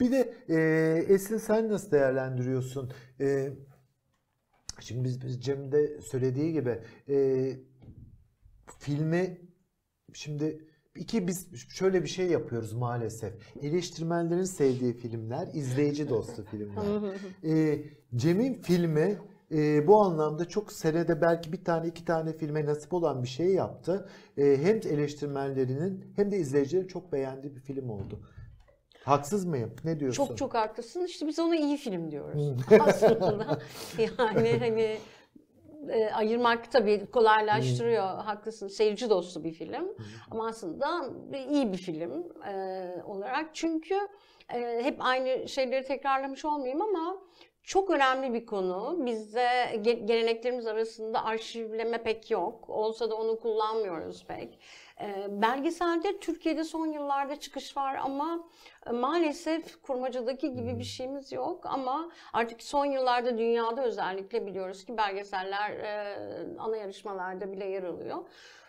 Bir 0.00 0.12
de 0.12 0.34
e, 0.48 1.14
Esin 1.14 1.36
sen 1.36 1.68
nasıl 1.68 1.90
değerlendiriyorsun? 1.90 2.92
E, 3.20 3.48
şimdi 4.80 5.04
biz, 5.04 5.22
biz 5.22 5.40
Cem'in 5.40 5.72
de 5.72 6.00
söylediği 6.00 6.52
gibi 6.52 6.78
e, 7.08 7.16
filmi 8.78 9.40
şimdi 10.12 10.69
iki 11.00 11.26
biz 11.26 11.68
şöyle 11.68 12.02
bir 12.02 12.08
şey 12.08 12.26
yapıyoruz 12.26 12.72
maalesef. 12.72 13.32
Eleştirmenlerin 13.62 14.44
sevdiği 14.44 14.92
filmler, 14.92 15.48
izleyici 15.54 16.08
dostu 16.08 16.44
filmler. 16.50 16.82
E, 17.44 17.82
Cem'in 18.16 18.54
filmi 18.62 19.18
e, 19.52 19.86
bu 19.86 20.02
anlamda 20.02 20.44
çok 20.44 20.72
senede 20.72 21.20
belki 21.20 21.52
bir 21.52 21.64
tane 21.64 21.88
iki 21.88 22.04
tane 22.04 22.32
filme 22.32 22.66
nasip 22.66 22.94
olan 22.94 23.22
bir 23.22 23.28
şey 23.28 23.46
yaptı. 23.46 24.08
E, 24.38 24.58
hem 24.62 24.76
eleştirmenlerinin 24.76 26.04
hem 26.16 26.30
de 26.30 26.38
izleyicilerin 26.38 26.86
çok 26.86 27.12
beğendiği 27.12 27.56
bir 27.56 27.60
film 27.60 27.90
oldu. 27.90 28.20
Haksız 29.04 29.44
mıyım? 29.44 29.72
Ne 29.84 30.00
diyorsun? 30.00 30.26
Çok 30.26 30.38
çok 30.38 30.54
haklısın. 30.54 31.04
İşte 31.04 31.26
biz 31.26 31.38
ona 31.38 31.56
iyi 31.56 31.76
film 31.76 32.10
diyoruz. 32.10 32.42
Aslında 32.80 33.58
yani 33.98 34.58
hani 34.58 34.98
e, 35.90 36.10
ayırmak 36.14 36.72
tabii 36.72 37.06
kolaylaştırıyor. 37.10 38.04
Haklısın. 38.04 38.68
Seyirci 38.68 39.10
dostu 39.10 39.44
bir 39.44 39.52
film. 39.52 39.96
Ama 40.30 40.46
aslında 40.48 41.04
iyi 41.50 41.72
bir 41.72 41.78
film 41.78 42.24
e, 42.48 42.86
olarak. 43.04 43.50
Çünkü 43.54 43.94
e, 44.54 44.80
hep 44.82 44.96
aynı 44.98 45.48
şeyleri 45.48 45.84
tekrarlamış 45.84 46.44
olmayayım 46.44 46.82
ama 46.82 47.16
çok 47.62 47.90
önemli 47.90 48.34
bir 48.34 48.46
konu. 48.46 49.06
Bizde 49.06 49.46
ge- 49.74 50.06
geleneklerimiz 50.06 50.66
arasında 50.66 51.24
arşivleme 51.24 52.02
pek 52.02 52.30
yok. 52.30 52.70
Olsa 52.70 53.10
da 53.10 53.14
onu 53.16 53.40
kullanmıyoruz 53.40 54.24
pek. 54.26 54.58
E, 55.02 55.26
belgeselde 55.42 56.18
Türkiye'de 56.18 56.64
son 56.64 56.86
yıllarda 56.86 57.36
çıkış 57.36 57.76
var 57.76 57.94
ama 57.94 58.48
e, 58.86 58.90
maalesef 58.90 59.82
kurmacadaki 59.82 60.52
gibi 60.54 60.78
bir 60.78 60.84
şeyimiz 60.84 61.32
yok. 61.32 61.66
Ama 61.66 62.10
artık 62.32 62.62
son 62.62 62.84
yıllarda 62.84 63.38
dünyada 63.38 63.84
özellikle 63.84 64.46
biliyoruz 64.46 64.84
ki 64.84 64.96
belgeseller 64.96 65.70
e, 65.70 66.16
ana 66.58 66.76
yarışmalarda 66.76 67.52
bile 67.52 67.64
yer 67.64 67.82
alıyor. 67.82 68.18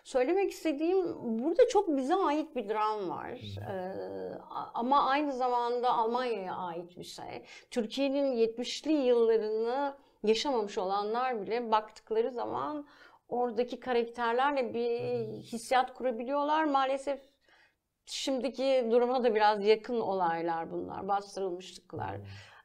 Söylemek 0.04 0.50
istediğim 0.50 1.04
burada 1.44 1.68
çok 1.68 1.96
bize 1.96 2.14
ait 2.14 2.56
bir 2.56 2.68
dram 2.68 3.08
var. 3.10 3.40
Ee, 3.70 4.34
a- 4.50 4.70
ama 4.74 5.04
aynı 5.08 5.32
zamanda 5.32 5.90
Almanya'ya 5.90 6.56
ait 6.56 6.98
bir 6.98 7.04
şey. 7.04 7.42
Türkiye'nin 7.70 8.32
70'li 8.36 8.92
yıllarını 8.92 9.94
yaşamamış 10.24 10.78
olanlar 10.78 11.42
bile 11.42 11.70
baktıkları 11.70 12.30
zaman 12.30 12.86
oradaki 13.32 13.80
karakterlerle 13.80 14.74
bir 14.74 15.00
hissiyat 15.42 15.94
kurabiliyorlar. 15.94 16.64
Maalesef 16.64 17.20
şimdiki 18.06 18.88
duruma 18.90 19.24
da 19.24 19.34
biraz 19.34 19.64
yakın 19.64 20.00
olaylar 20.00 20.70
bunlar. 20.70 21.08
Bastırılmışlıklar, 21.08 22.16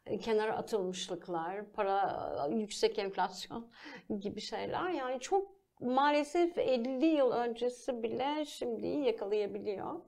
e, 0.05 0.17
kenara 0.17 0.57
atılmışlıklar, 0.57 1.71
para, 1.71 2.47
yüksek 2.51 2.99
enflasyon 2.99 3.71
gibi 4.19 4.41
şeyler. 4.41 4.89
Yani 4.89 5.19
çok 5.19 5.51
maalesef 5.79 6.57
50 6.57 7.05
yıl 7.05 7.31
öncesi 7.31 8.03
bile 8.03 8.45
şimdiyi 8.45 9.05
yakalayabiliyor. 9.05 10.01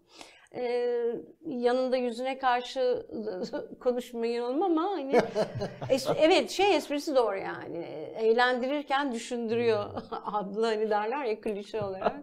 Ee, 0.56 1.16
yanında 1.46 1.98
yüzüne 1.98 2.38
karşı 2.40 3.06
konuşmayalım 3.80 4.64
ama 4.64 4.84
hani 4.84 5.12
es- 5.90 6.16
evet 6.20 6.50
şey 6.50 6.76
esprisi 6.76 7.16
doğru 7.16 7.38
yani. 7.38 7.78
Eğlendirirken 8.18 9.14
düşündürüyor 9.14 9.86
adlı 10.26 10.66
hani 10.66 10.90
derler 10.90 11.26
ya 11.26 11.42
klişe 11.42 11.82
olarak. 11.82 12.16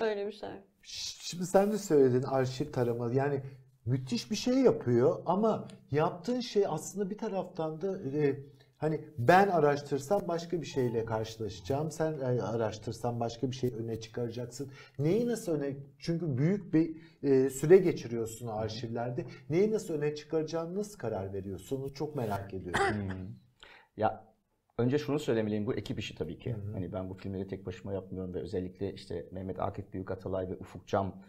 Öyle 0.00 0.26
bir 0.26 0.32
şey. 0.32 0.48
Şimdi 0.82 1.46
sen 1.46 1.72
de 1.72 1.78
söyledin 1.78 2.22
arşiv 2.22 2.72
tarama. 2.72 3.12
Yani 3.12 3.40
müthiş 3.86 4.30
bir 4.30 4.36
şey 4.36 4.54
yapıyor 4.54 5.22
ama 5.26 5.68
yaptığın 5.90 6.40
şey 6.40 6.64
aslında 6.68 7.10
bir 7.10 7.18
taraftan 7.18 7.80
da 7.80 7.98
e, 8.18 8.36
hani 8.82 9.00
ben 9.18 9.48
araştırsam 9.48 10.20
başka 10.28 10.60
bir 10.60 10.66
şeyle 10.66 11.04
karşılaşacağım. 11.04 11.90
Sen 11.90 12.12
e, 12.12 12.42
araştırsan 12.42 13.20
başka 13.20 13.50
bir 13.50 13.56
şey 13.56 13.74
öne 13.74 14.00
çıkaracaksın. 14.00 14.70
Neyi 14.98 15.26
nasıl 15.26 15.52
öne 15.52 15.76
çünkü 15.98 16.38
büyük 16.38 16.74
bir 16.74 16.96
e, 17.22 17.50
süre 17.50 17.76
geçiriyorsun 17.78 18.46
arşivlerde. 18.46 19.24
Neyi 19.50 19.70
nasıl 19.70 19.94
öne 19.94 20.14
çıkaracağını 20.14 20.74
nasıl 20.78 20.98
karar 20.98 21.32
veriyorsun? 21.32 21.82
Onu 21.82 21.94
çok 21.94 22.16
merak 22.16 22.54
ediyorum. 22.54 22.80
Hmm. 23.10 23.26
Ya 23.96 24.24
önce 24.78 24.98
şunu 24.98 25.18
söylemeliyim 25.18 25.66
bu 25.66 25.74
ekip 25.74 25.98
işi 25.98 26.14
tabii 26.14 26.38
ki. 26.38 26.56
Hani 26.72 26.92
ben 26.92 27.10
bu 27.10 27.14
filmleri 27.14 27.46
tek 27.46 27.66
başıma 27.66 27.92
yapmıyorum 27.92 28.34
ve 28.34 28.40
özellikle 28.40 28.92
işte 28.94 29.26
Mehmet 29.32 29.60
Akif 29.60 29.92
Büyükatalay 29.92 30.48
ve 30.50 30.56
Ufuk 30.56 30.86
Cam 30.88 31.22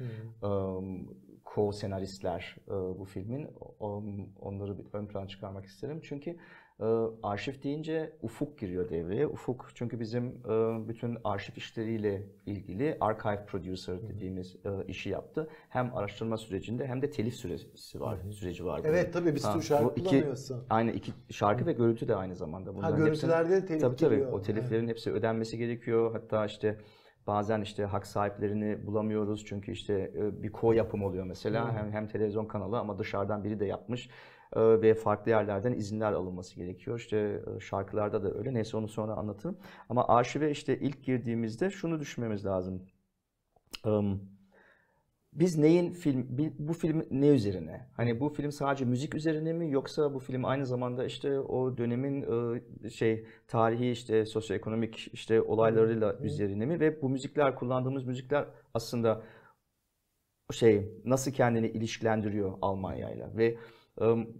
co-senaristler 1.45 2.55
e, 2.67 3.00
bu 3.00 3.05
filmin. 3.05 3.48
On- 3.79 4.29
Onları 4.39 4.77
bir 4.77 4.86
ön 4.93 5.07
plana 5.07 5.27
çıkarmak 5.27 5.65
isterim. 5.65 6.00
Çünkü 6.03 6.38
e, 6.80 6.86
arşiv 7.24 7.53
deyince 7.63 8.13
Ufuk 8.22 8.60
giriyor 8.60 8.89
devreye. 8.89 9.27
Ufuk 9.27 9.70
çünkü 9.75 10.00
bizim 10.00 10.25
e, 10.25 10.88
bütün 10.88 11.18
arşiv 11.24 11.53
işleriyle 11.58 12.24
ilgili 12.46 12.98
archive 13.00 13.46
producer 13.46 14.01
dediğimiz 14.10 14.56
e, 14.65 14.86
işi 14.88 15.10
yaptı. 15.10 15.50
Hem 15.70 15.96
araştırma 15.98 16.38
sürecinde 16.38 16.88
hem 16.88 17.01
de 17.01 17.10
telif 17.12 17.36
süresi 17.36 18.00
var, 18.00 18.18
süreci 18.32 18.65
var. 18.65 18.80
bunun. 18.84 18.89
Evet 18.94 19.13
tabii 19.13 19.36
bir 19.36 19.42
Ha, 19.42 19.51
sürü 19.53 19.63
şarkı 19.63 19.86
bu 19.86 19.92
iki- 19.92 20.03
kullanıyorsun. 20.10 20.63
Aynı 20.70 20.92
iki 20.92 21.12
şarkı 21.30 21.65
ve 21.65 21.74
görüntü 21.74 22.08
de 22.08 22.15
aynı 22.15 22.36
zamanda. 22.36 22.70
Ha 22.70 22.75
Bunların 22.75 22.98
görüntülerde 22.98 23.50
de 23.50 23.65
telif 23.65 23.82
Tabii 23.82 23.96
tabii. 23.96 24.15
geliyor. 24.15 24.32
O 24.32 24.42
teliflerin 24.42 24.88
hepsi 24.88 25.12
ödenmesi 25.12 25.58
gerekiyor. 25.58 26.12
Hatta 26.12 26.46
işte 26.46 26.77
bazen 27.27 27.62
işte 27.62 27.86
hak 27.86 28.08
sahiplerini 28.08 28.88
bulamıyoruz 28.88 29.46
çünkü 29.46 29.72
işte 29.72 30.12
e, 30.18 30.44
bir 30.44 30.51
ko 30.51 30.72
yapım 30.74 31.03
oluyor 31.03 31.25
mesela 31.25 31.74
hem 31.75 31.92
hem 31.92 32.08
televizyon 32.08 32.46
kanalı 32.46 32.80
ama 32.80 33.00
dışarıdan 33.00 33.44
biri 33.44 33.60
de 33.60 33.65
yapmış 33.65 34.10
ve 34.55 34.93
farklı 34.93 35.31
yerlerden 35.31 35.74
izinler 35.74 36.13
alınması 36.13 36.55
gerekiyor. 36.55 37.00
İşte 37.00 37.17
e, 37.17 37.60
şarkılarda 37.60 38.24
da 38.24 38.33
öyle. 38.38 38.53
Neyse 38.53 38.77
onu 38.77 38.88
sonra 38.88 39.13
anlatırım. 39.13 39.57
Ama 39.89 40.07
arşive 40.07 40.51
işte 40.51 40.79
ilk 40.79 41.03
girdiğimizde 41.03 41.69
şunu 41.69 42.00
düşünmemiz 42.00 42.45
lazım. 42.45 42.81
Biz 45.33 45.57
neyin 45.57 45.91
film 45.91 46.27
bu 46.60 46.74
film 46.74 47.03
ne 47.12 47.27
üzerine? 47.27 47.89
Hani 47.98 48.19
bu 48.19 48.29
film 48.29 48.51
sadece 48.51 48.86
müzik 48.86 49.15
üzerine 49.15 49.53
mi 49.53 49.72
yoksa 49.72 50.13
bu 50.13 50.19
film 50.19 50.45
aynı 50.45 50.65
zamanda 50.65 51.05
işte 51.05 51.39
o 51.39 51.77
dönemin 51.77 52.25
e, 52.86 52.89
şey 52.89 53.27
tarihi 53.48 53.91
işte 53.91 54.25
sosyoekonomik 54.25 55.10
işte 55.13 55.41
olaylarıyla 55.41 56.17
üzerine 56.17 56.65
mi 56.65 56.79
ve 56.79 57.01
bu 57.01 57.10
müzikler 57.10 57.55
kullandığımız 57.55 58.03
müzikler 58.05 58.45
aslında 58.74 59.24
şey 60.51 61.01
nasıl 61.05 61.31
kendini 61.31 61.67
ilişkilendiriyor 61.67 62.57
Almanya'yla 62.62 63.38
ve 63.38 63.57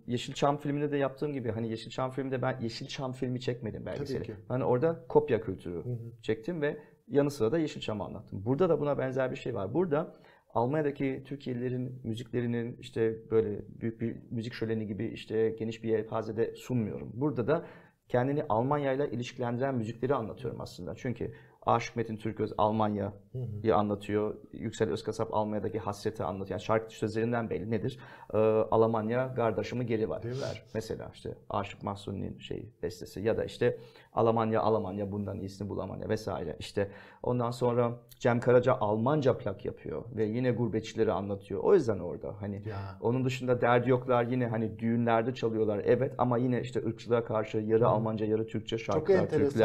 Yeşilçam 0.08 0.58
filminde 0.58 0.92
de 0.92 0.98
yaptığım 0.98 1.34
gibi 1.34 1.52
hani 1.52 1.70
Yeşilçam 1.70 2.12
filminde 2.12 2.42
ben 2.42 2.60
Yeşilçam 2.62 3.14
filmi 3.14 3.40
çekmedim 3.40 3.86
belgeseli. 3.86 4.36
Hani 4.48 4.64
orada 4.64 5.06
kopya 5.10 5.42
kültürü 5.42 5.84
çektim 6.22 6.62
ve 6.62 6.78
yanı 7.08 7.32
sıra 7.32 7.52
da 7.52 7.60
Yeşilçam'ı 7.60 8.04
anlattım. 8.04 8.46
Burada 8.46 8.70
da 8.70 8.80
buna 8.80 8.98
benzer 8.98 9.32
bir 9.32 9.36
şey 9.36 9.56
var. 9.56 9.74
Burada 9.74 10.16
Almanya'daki 10.54 11.24
Türkiye'lilerin 11.26 12.02
müziklerinin 12.04 12.78
işte 12.78 13.32
böyle 13.32 13.62
büyük 13.68 14.02
bir 14.02 14.16
müzik 14.32 14.54
şöleni 14.54 14.88
gibi 14.88 15.06
işte 15.06 15.50
geniş 15.50 15.84
bir 15.84 15.90
yelpazede 15.90 16.56
sunmuyorum. 16.56 17.12
Burada 17.14 17.48
da 17.48 17.66
kendini 18.08 18.44
Almanya'yla 18.50 19.08
ilişkilendiren 19.08 19.76
müzikleri 19.76 20.16
anlatıyorum 20.16 20.62
aslında. 20.62 20.96
Çünkü 20.96 21.34
Aşık 21.66 21.96
Metin 21.96 22.18
Türköz 22.18 22.54
Almanya'yı 22.58 23.76
anlatıyor. 23.76 24.36
Yüksel 24.52 24.90
Özkasap 24.90 25.34
Almanya'daki 25.34 25.80
hasreti 25.80 26.24
anlatıyor. 26.24 26.60
Yani 26.60 26.66
şarkı 26.66 26.96
sözlerinden 26.96 27.50
belli 27.50 27.72
nedir? 27.72 28.00
Ee, 28.34 28.38
Almanya 28.72 29.36
kardeşimi 29.36 29.86
geri 29.86 30.10
ver. 30.42 30.64
Mesela 30.74 31.12
işte 31.14 31.36
Aşık 31.50 31.84
Mahsuni'nin 31.84 32.40
şey 32.40 32.70
bestesi 32.84 33.22
ya 33.22 33.38
da 33.38 33.46
işte 33.46 33.78
Almanya 34.16 34.62
Almanya 34.62 35.12
bundan 35.12 35.40
iyisini 35.40 35.70
bulamanya 35.70 36.10
vesaire. 36.10 36.56
İşte 36.60 36.92
ondan 37.24 37.52
sonra 37.52 37.92
Cem 38.20 38.40
Karaca 38.40 38.74
Almanca 38.74 39.38
plak 39.38 39.66
yapıyor 39.66 40.04
ve 40.16 40.24
yine 40.24 40.52
gurbetçileri 40.52 41.12
anlatıyor. 41.12 41.64
O 41.64 41.74
yüzden 41.74 42.00
orada 42.00 42.36
hani 42.40 42.56
Ya. 42.66 42.98
onun 43.02 43.26
dışında 43.26 43.62
derdi 43.62 43.90
yoklar 43.90 44.24
yine 44.24 44.48
hani 44.48 44.80
düğünlerde 44.80 45.34
çalıyorlar 45.34 45.82
evet 45.86 46.14
ama 46.18 46.38
yine 46.38 46.62
işte 46.62 46.80
ırkçılığa 46.86 47.24
karşı 47.24 47.58
yarı 47.58 47.88
Almanca 47.88 48.26
yarı 48.26 48.48
Türkçe 48.48 48.78
şarkılar, 48.78 49.20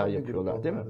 grup 0.07 0.15
yapıyorlar 0.15 0.63
değil 0.65 0.75
mi? 0.75 0.85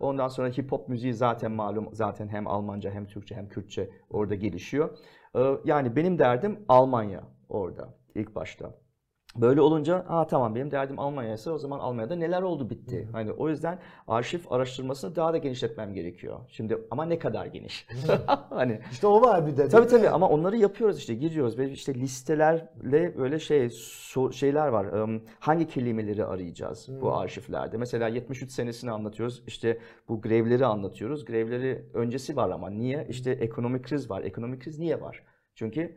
Ondan 0.00 0.28
sonra 0.28 0.48
hip 0.48 0.72
hop 0.72 0.88
müziği 0.88 1.14
zaten 1.14 1.52
malum 1.52 1.88
zaten 1.92 2.28
hem 2.28 2.46
Almanca 2.46 2.90
hem 2.90 3.06
Türkçe 3.06 3.34
hem 3.34 3.48
Kürtçe 3.48 3.90
orada 4.10 4.34
gelişiyor. 4.34 4.98
Ee, 5.36 5.56
Yani 5.64 5.96
benim 5.96 6.18
derdim 6.18 6.58
Almanya 6.68 7.22
orada 7.48 7.88
ilk 8.14 8.34
başta. 8.34 8.70
Böyle 9.36 9.60
olunca 9.60 9.96
aa 10.08 10.26
tamam 10.26 10.54
benim 10.54 10.70
derdim 10.70 10.98
Almanya'ysa 10.98 11.50
o 11.52 11.58
zaman 11.58 11.78
Almanya'da 11.78 12.16
neler 12.16 12.42
oldu 12.42 12.70
bitti. 12.70 13.08
Hani 13.12 13.32
o 13.32 13.48
yüzden 13.48 13.78
arşiv 14.08 14.38
araştırmasını 14.50 15.16
daha 15.16 15.32
da 15.32 15.38
genişletmem 15.38 15.94
gerekiyor. 15.94 16.40
Şimdi 16.48 16.78
ama 16.90 17.04
ne 17.04 17.18
kadar 17.18 17.46
geniş? 17.46 17.86
hani 18.50 18.80
İşte 18.92 19.06
o 19.06 19.22
var 19.22 19.46
bir 19.46 19.56
de. 19.56 19.68
Tabii 19.68 19.86
tabii 19.86 20.08
ama 20.08 20.28
onları 20.28 20.56
yapıyoruz 20.56 20.98
işte 20.98 21.14
giriyoruz 21.14 21.58
ve 21.58 21.70
işte 21.70 21.94
listelerle 21.94 23.18
böyle 23.18 23.38
şey 23.38 23.66
so- 23.66 24.32
şeyler 24.32 24.68
var. 24.68 25.02
Im, 25.02 25.22
Hangi 25.40 25.68
kelimeleri 25.68 26.24
arayacağız 26.24 26.88
bu 27.00 27.16
arşivlerde? 27.16 27.76
Mesela 27.76 28.08
73 28.08 28.52
senesini 28.52 28.90
anlatıyoruz. 28.90 29.42
İşte 29.46 29.78
bu 30.08 30.20
grevleri 30.20 30.66
anlatıyoruz. 30.66 31.24
Grevleri 31.24 31.84
öncesi 31.94 32.36
var 32.36 32.50
ama 32.50 32.70
niye? 32.70 33.06
İşte 33.08 33.30
ekonomik 33.30 33.84
kriz 33.84 34.10
var. 34.10 34.22
Ekonomik 34.22 34.62
kriz 34.62 34.78
niye 34.78 35.00
var? 35.00 35.22
Çünkü 35.54 35.96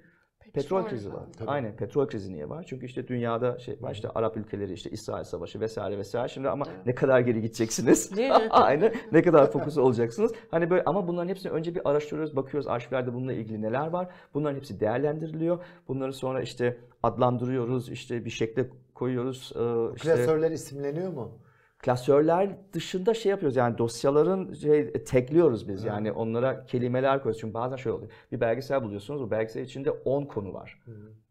petrol 0.61 0.77
Petrol 0.77 0.89
krizi 0.89 1.09
var. 1.09 1.15
var. 1.15 1.27
Aynen 1.47 1.75
petrol 1.75 2.07
krizi 2.07 2.33
niye 2.33 2.49
var? 2.49 2.65
Çünkü 2.67 2.85
işte 2.85 3.07
dünyada 3.07 3.59
şey 3.59 3.77
var 3.81 3.93
işte 3.93 4.09
Arap 4.15 4.37
ülkeleri 4.37 4.73
işte 4.73 4.89
İsrail 4.89 5.23
Savaşı 5.23 5.59
vesaire 5.59 5.97
vesaire. 5.97 6.27
Şimdi 6.27 6.49
ama 6.49 6.65
ne 6.85 6.95
kadar 6.95 7.19
geri 7.19 7.41
gideceksiniz? 7.41 8.11
Aynen. 8.49 8.93
Ne 9.11 9.21
kadar 9.21 9.51
fokus 9.51 9.77
olacaksınız? 9.77 10.33
Hani 10.51 10.69
böyle 10.69 10.83
ama 10.85 11.07
bunların 11.07 11.29
hepsini 11.29 11.51
önce 11.51 11.75
bir 11.75 11.89
araştırıyoruz, 11.89 12.35
bakıyoruz 12.35 12.67
arşivlerde 12.67 13.13
bununla 13.13 13.33
ilgili 13.33 13.61
neler 13.61 13.87
var. 13.87 14.07
Bunların 14.33 14.55
hepsi 14.55 14.79
değerlendiriliyor. 14.79 15.59
Bunları 15.87 16.13
sonra 16.13 16.41
işte 16.41 16.77
adlandırıyoruz, 17.03 17.89
işte 17.89 18.25
bir 18.25 18.29
şekle 18.29 18.69
koyuyoruz. 18.95 19.53
Ee, 19.55 19.95
işte 19.95 20.15
Klasörler 20.15 20.51
isimleniyor 20.51 21.13
mu? 21.13 21.31
Klasörler 21.79 22.49
dışında 22.73 23.13
şey 23.13 23.29
yapıyoruz 23.29 23.55
yani 23.55 23.77
dosyaların 23.77 24.53
şey 24.53 24.93
tekliyoruz 24.93 25.67
biz 25.69 25.83
yani 25.83 26.11
onlara 26.11 26.65
kelimeler 26.65 27.23
koyuyoruz. 27.23 27.41
Çünkü 27.41 27.53
bazen 27.53 27.75
şöyle 27.75 27.95
oluyor. 27.95 28.11
Bir 28.31 28.41
belgesel 28.41 28.83
buluyorsunuz 28.83 29.21
o 29.21 29.31
belgesel 29.31 29.61
içinde 29.61 29.91
10 29.91 30.25
konu 30.25 30.53
var. 30.53 30.81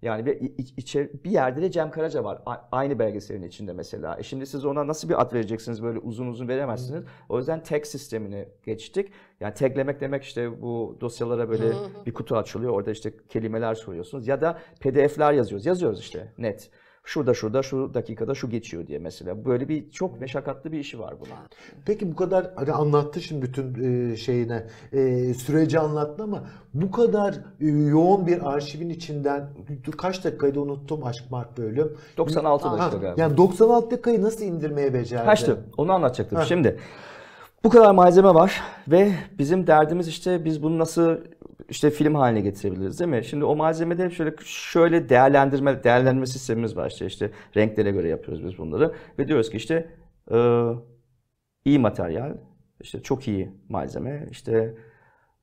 Yani 0.03 0.27
bir, 0.27 0.41
iç- 0.41 0.75
içe- 0.77 1.11
bir 1.25 1.31
yerde 1.31 1.63
de 1.63 1.71
Cem 1.71 1.91
Karaca 1.91 2.25
var. 2.25 2.43
A- 2.47 2.57
Aynı 2.73 2.99
belgeselin 2.99 3.43
içinde 3.43 3.73
mesela. 3.73 4.17
E 4.19 4.23
şimdi 4.23 4.47
siz 4.47 4.65
ona 4.65 4.87
nasıl 4.87 5.09
bir 5.09 5.21
ad 5.23 5.33
vereceksiniz 5.33 5.83
böyle 5.83 5.99
uzun 5.99 6.27
uzun 6.27 6.49
veremezsiniz. 6.49 7.05
O 7.29 7.39
yüzden 7.39 7.63
tag 7.63 7.85
sistemine 7.85 8.49
geçtik. 8.65 9.13
Yani 9.41 9.55
taglemek 9.55 10.01
demek 10.01 10.23
işte 10.23 10.63
bu 10.63 10.97
dosyalara 11.01 11.49
böyle 11.49 11.73
bir 12.07 12.15
kutu 12.15 12.37
açılıyor. 12.37 12.73
Orada 12.73 12.91
işte 12.91 13.13
kelimeler 13.29 13.75
soruyorsunuz. 13.75 14.29
Ya 14.29 14.41
da 14.41 14.59
pdf'ler 14.81 15.33
yazıyoruz. 15.33 15.67
Yazıyoruz 15.67 16.01
işte 16.01 16.33
net. 16.39 16.71
Şurada 17.07 17.35
şurada 17.35 17.63
şu 17.63 17.95
dakikada 17.95 18.35
şu 18.35 18.51
geçiyor 18.51 18.87
diye 18.87 18.99
mesela. 18.99 19.45
Böyle 19.45 19.69
bir 19.69 19.91
çok 19.91 20.21
meşakkatli 20.21 20.73
bir 20.73 20.79
işi 20.79 20.99
var 20.99 21.15
bunun. 21.21 21.33
Peki 21.85 22.13
bu 22.13 22.17
kadar 22.17 22.51
hani 22.57 22.73
anlattı 22.73 23.21
şimdi 23.21 23.43
bütün 23.43 23.75
e, 24.13 24.17
şeyine 24.17 24.67
e, 24.93 25.35
süreci 25.35 25.79
anlattı 25.79 26.23
ama 26.23 26.45
bu 26.75 26.91
kadar 26.91 27.35
e, 27.61 27.67
yoğun 27.67 28.27
bir 28.27 28.53
arşivin 28.55 28.89
içinden 28.91 29.49
kaç 29.99 30.25
dakikaydı 30.25 30.61
unuttum 30.61 31.05
Aşk 31.05 31.31
Mark 31.31 31.59
bölüm. 31.59 31.97
96 32.17 32.69
Ha, 32.69 32.79
dakika 32.79 32.97
galiba. 32.99 33.21
yani 33.21 33.37
96 33.37 33.91
dakikayı 33.91 34.23
nasıl 34.23 34.45
indirmeye 34.45 34.95
becerdi? 34.95 35.25
Kaçtı. 35.27 35.61
Onu 35.77 35.93
anlatacaktım. 35.93 36.43
Şimdi 36.49 36.79
bu 37.65 37.71
kadar 37.71 37.91
malzeme 37.95 38.35
var 38.35 38.63
ve 38.89 39.13
bizim 39.39 39.67
derdimiz 39.67 40.09
işte 40.09 40.45
biz 40.45 40.63
bunu 40.63 40.79
nasıl 40.79 41.17
işte 41.69 41.91
film 41.91 42.15
haline 42.15 42.41
getirebiliriz 42.41 43.01
değil 43.01 43.11
mi? 43.11 43.25
Şimdi 43.25 43.45
o 43.45 43.57
malzemede 43.57 44.05
hep 44.05 44.13
şöyle 44.13 44.35
şöyle 44.45 45.09
değerlendirme 45.09 45.85
değerlendirme 45.85 46.27
sistemimiz 46.27 46.77
var 46.77 46.91
işte 46.91 47.07
işte 47.07 47.31
renklere 47.57 47.91
göre 47.91 48.09
yapıyoruz 48.09 48.45
biz 48.45 48.59
bunları 48.59 48.95
ve 49.19 49.29
diyoruz 49.29 49.51
ki 49.51 49.57
işte 49.57 49.89
e, 50.33 50.69
iyi 51.65 51.79
materyal, 51.79 52.37
işte 52.81 53.03
çok 53.03 53.29
iyi 53.29 53.51
malzeme, 53.69 54.29
işte 54.31 54.75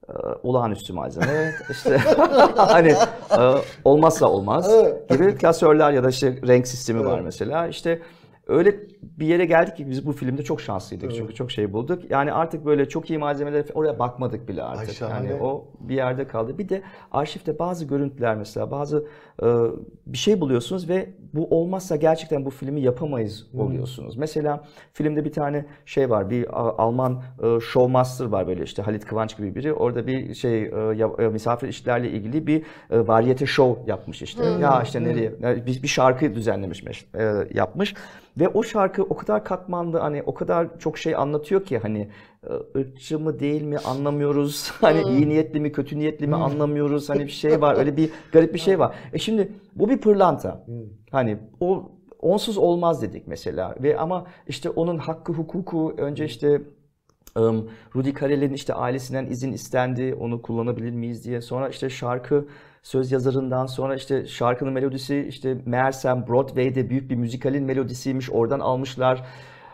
e, 0.10 0.14
olağanüstü 0.44 0.94
malzeme, 0.94 1.52
işte 1.70 1.98
hani 2.56 2.92
e, 3.40 3.62
olmazsa 3.84 4.30
olmaz 4.30 4.72
gibi 5.10 5.36
klasörler 5.36 5.92
ya 5.92 6.04
da 6.04 6.10
işte 6.10 6.40
renk 6.48 6.68
sistemi 6.68 7.06
var 7.06 7.22
mesela. 7.22 7.68
İşte 7.68 8.02
öyle 8.48 8.80
bir 9.20 9.28
yere 9.28 9.46
geldik 9.46 9.78
ki 9.78 9.90
biz 9.90 10.08
bu 10.08 10.12
filmde 10.12 10.44
çok 10.44 10.62
şanslıydık 10.62 11.16
çünkü 11.16 11.36
çok 11.36 11.52
şey 11.52 11.74
bulduk. 11.74 12.12
Yani 12.12 12.34
artık 12.34 12.66
böyle 12.66 12.90
çok 12.90 13.10
iyi 13.10 13.20
malzemeler 13.20 13.66
oraya 13.74 14.00
bakmadık 14.00 14.48
bile 14.48 14.64
artık. 14.64 14.96
şahane. 14.96 15.30
yani 15.30 15.42
o 15.42 15.66
bir 15.80 15.96
yerde 15.96 16.28
kaldı. 16.28 16.58
Bir 16.58 16.70
de 16.70 16.82
arşivde 17.12 17.60
bazı 17.60 17.86
görüntüler 17.86 18.36
mesela 18.36 18.72
bazı 18.72 19.08
e, 19.44 19.48
bir 20.08 20.18
şey 20.18 20.42
buluyorsunuz 20.42 20.90
ve 20.90 21.10
bu 21.34 21.48
olmazsa 21.58 21.96
gerçekten 21.96 22.46
bu 22.46 22.50
filmi 22.50 22.82
yapamayız 22.82 23.48
oluyorsunuz. 23.58 24.18
Mesela 24.18 24.64
filmde 24.94 25.26
bir 25.26 25.32
tane 25.32 25.66
şey 25.86 26.10
var. 26.10 26.30
Bir 26.30 26.48
Alman 26.84 27.24
e, 27.44 27.60
showmaster 27.60 28.26
var 28.26 28.48
böyle 28.48 28.64
işte 28.64 28.82
Halit 28.82 29.06
Kıvanç 29.06 29.38
gibi 29.38 29.56
biri. 29.56 29.74
Orada 29.74 30.08
bir 30.08 30.34
şey 30.34 30.64
e, 30.64 30.70
e, 31.20 31.28
misafir 31.28 31.68
işlerle 31.68 32.10
ilgili 32.10 32.48
bir 32.48 32.64
e, 32.90 33.08
varyete 33.08 33.46
show 33.46 33.92
yapmış 33.92 34.22
işte. 34.22 34.46
Ya 34.46 34.82
işte 34.84 35.04
nereye 35.04 35.66
bir, 35.66 35.84
bir 35.84 35.88
şarkı 35.88 36.36
düzenlemiş 36.36 36.84
e, 37.14 37.34
yapmış 37.54 37.94
ve 38.38 38.48
o 38.48 38.64
şarkı 38.64 38.93
o 39.02 39.16
kadar 39.16 39.44
katmanlı 39.44 39.98
hani 39.98 40.24
o 40.26 40.34
kadar 40.34 40.80
çok 40.80 40.98
şey 40.98 41.16
anlatıyor 41.16 41.66
ki 41.66 41.78
hani 41.78 42.10
e, 42.44 42.80
ırkçı 42.80 43.20
mı 43.20 43.40
değil 43.40 43.62
mi 43.62 43.78
anlamıyoruz. 43.78 44.72
Hani 44.82 45.02
iyi 45.02 45.30
niyetli 45.30 45.60
mi 45.60 45.72
kötü 45.72 46.00
niyetli 46.00 46.28
mi 46.28 46.36
anlamıyoruz. 46.36 47.10
Hani 47.10 47.26
bir 47.26 47.32
şey 47.32 47.62
var. 47.62 47.78
Öyle 47.78 47.98
bir 47.98 48.10
garip 48.32 48.54
bir 48.54 48.60
şey 48.60 48.80
var. 48.80 48.96
E 49.14 49.18
şimdi 49.18 49.52
bu 49.76 49.90
bir 49.90 49.98
pırlanta. 49.98 50.66
Hani 51.12 51.38
o 51.60 51.92
onsuz 52.22 52.58
olmaz 52.58 53.02
dedik 53.02 53.28
mesela. 53.28 53.76
Ve 53.84 53.98
ama 53.98 54.26
işte 54.48 54.70
onun 54.70 54.98
hakkı 54.98 55.34
hukuku 55.34 55.96
önce 55.98 56.26
işte 56.26 56.62
Rudy 57.96 58.14
Karel'in 58.14 58.54
işte 58.54 58.74
ailesinden 58.74 59.26
izin 59.26 59.52
istendi. 59.52 60.16
Onu 60.20 60.42
kullanabilir 60.42 60.92
miyiz 60.92 61.26
diye. 61.26 61.42
Sonra 61.42 61.70
işte 61.70 61.90
şarkı 61.90 62.46
söz 62.84 63.12
yazarından 63.12 63.66
sonra 63.66 63.96
işte 63.96 64.26
şarkının 64.28 64.74
melodisi 64.74 65.26
işte 65.30 65.58
meğersem 65.66 66.28
Broadway'de 66.28 66.90
büyük 66.90 67.10
bir 67.10 67.16
müzikalin 67.16 67.64
melodisiymiş. 67.64 68.30
Oradan 68.30 68.60
almışlar. 68.60 69.24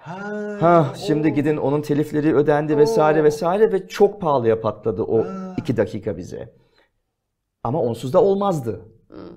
Ha, 0.02 0.20
Ha, 0.60 0.94
şimdi 1.08 1.34
gidin 1.34 1.58
onun 1.58 1.82
telifleri 1.82 2.36
ödendi 2.36 2.78
vesaire 2.78 3.24
vesaire 3.24 3.72
ve 3.72 3.88
çok 3.88 4.22
pahalıya 4.22 4.62
patladı 4.62 5.04
o 5.04 5.26
iki 5.58 5.78
dakika 5.78 6.18
bize. 6.18 6.54
Ama 7.64 7.82
onsuz 7.82 8.14
da 8.14 8.24
olmazdı. 8.24 8.82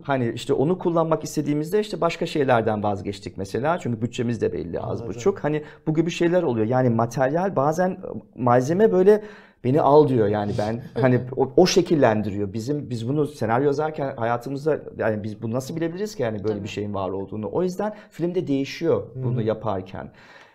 Hani 0.02 0.32
işte 0.34 0.52
onu 0.52 0.78
kullanmak 0.78 1.24
istediğimizde 1.24 1.80
işte 1.80 2.00
başka 2.00 2.26
şeylerden 2.26 2.82
vazgeçtik 2.82 3.36
mesela. 3.36 3.78
Çünkü 3.78 4.02
bütçemiz 4.02 4.40
de 4.40 4.52
belli 4.52 4.80
az 4.80 5.00
Anladım. 5.00 5.08
buçuk. 5.08 5.44
Hani 5.44 5.62
bu 5.86 5.94
gibi 5.94 6.10
şeyler 6.10 6.42
oluyor. 6.42 6.66
Yani 6.66 6.90
materyal 6.90 7.56
bazen 7.56 7.98
malzeme 8.36 8.92
böyle 8.92 9.22
beni 9.64 9.80
al 9.80 10.08
diyor 10.08 10.28
yani 10.28 10.52
ben 10.58 10.82
hani 11.02 11.20
o, 11.36 11.52
o 11.56 11.66
şekillendiriyor. 11.66 12.52
Bizim 12.52 12.90
biz 12.90 13.08
bunu 13.08 13.26
senaryo 13.26 13.66
yazarken 13.66 14.16
hayatımızda 14.16 14.80
yani 14.98 15.24
biz 15.24 15.42
bunu 15.42 15.54
nasıl 15.54 15.76
bilebiliriz 15.76 16.14
ki 16.14 16.22
yani 16.22 16.44
böyle 16.44 16.54
Tabii. 16.54 16.64
bir 16.64 16.68
şeyin 16.68 16.94
var 16.94 17.10
olduğunu. 17.10 17.48
O 17.52 17.62
yüzden 17.62 17.94
filmde 18.10 18.46
değişiyor 18.46 19.06
bunu 19.14 19.42
yaparken. 19.42 20.12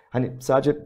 Hani 0.10 0.32
sadece 0.40 0.78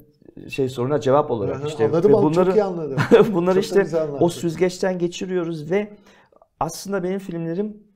şey 0.47 0.69
soruna 0.69 0.99
cevap 0.99 1.31
olarak 1.31 1.55
Aha, 1.55 1.67
işte 1.67 1.85
anladım 1.85 2.11
ve 2.11 2.17
ama 2.17 2.33
çok 2.33 2.35
bunları 2.35 2.57
iyi 2.57 2.63
anladım. 2.63 2.97
bunları 3.33 3.55
Çok 3.55 3.63
işte 3.63 3.99
o 4.19 4.29
süzgeçten 4.29 4.99
geçiriyoruz 4.99 5.71
ve 5.71 5.93
aslında 6.59 7.03
benim 7.03 7.19
filmlerim 7.19 7.90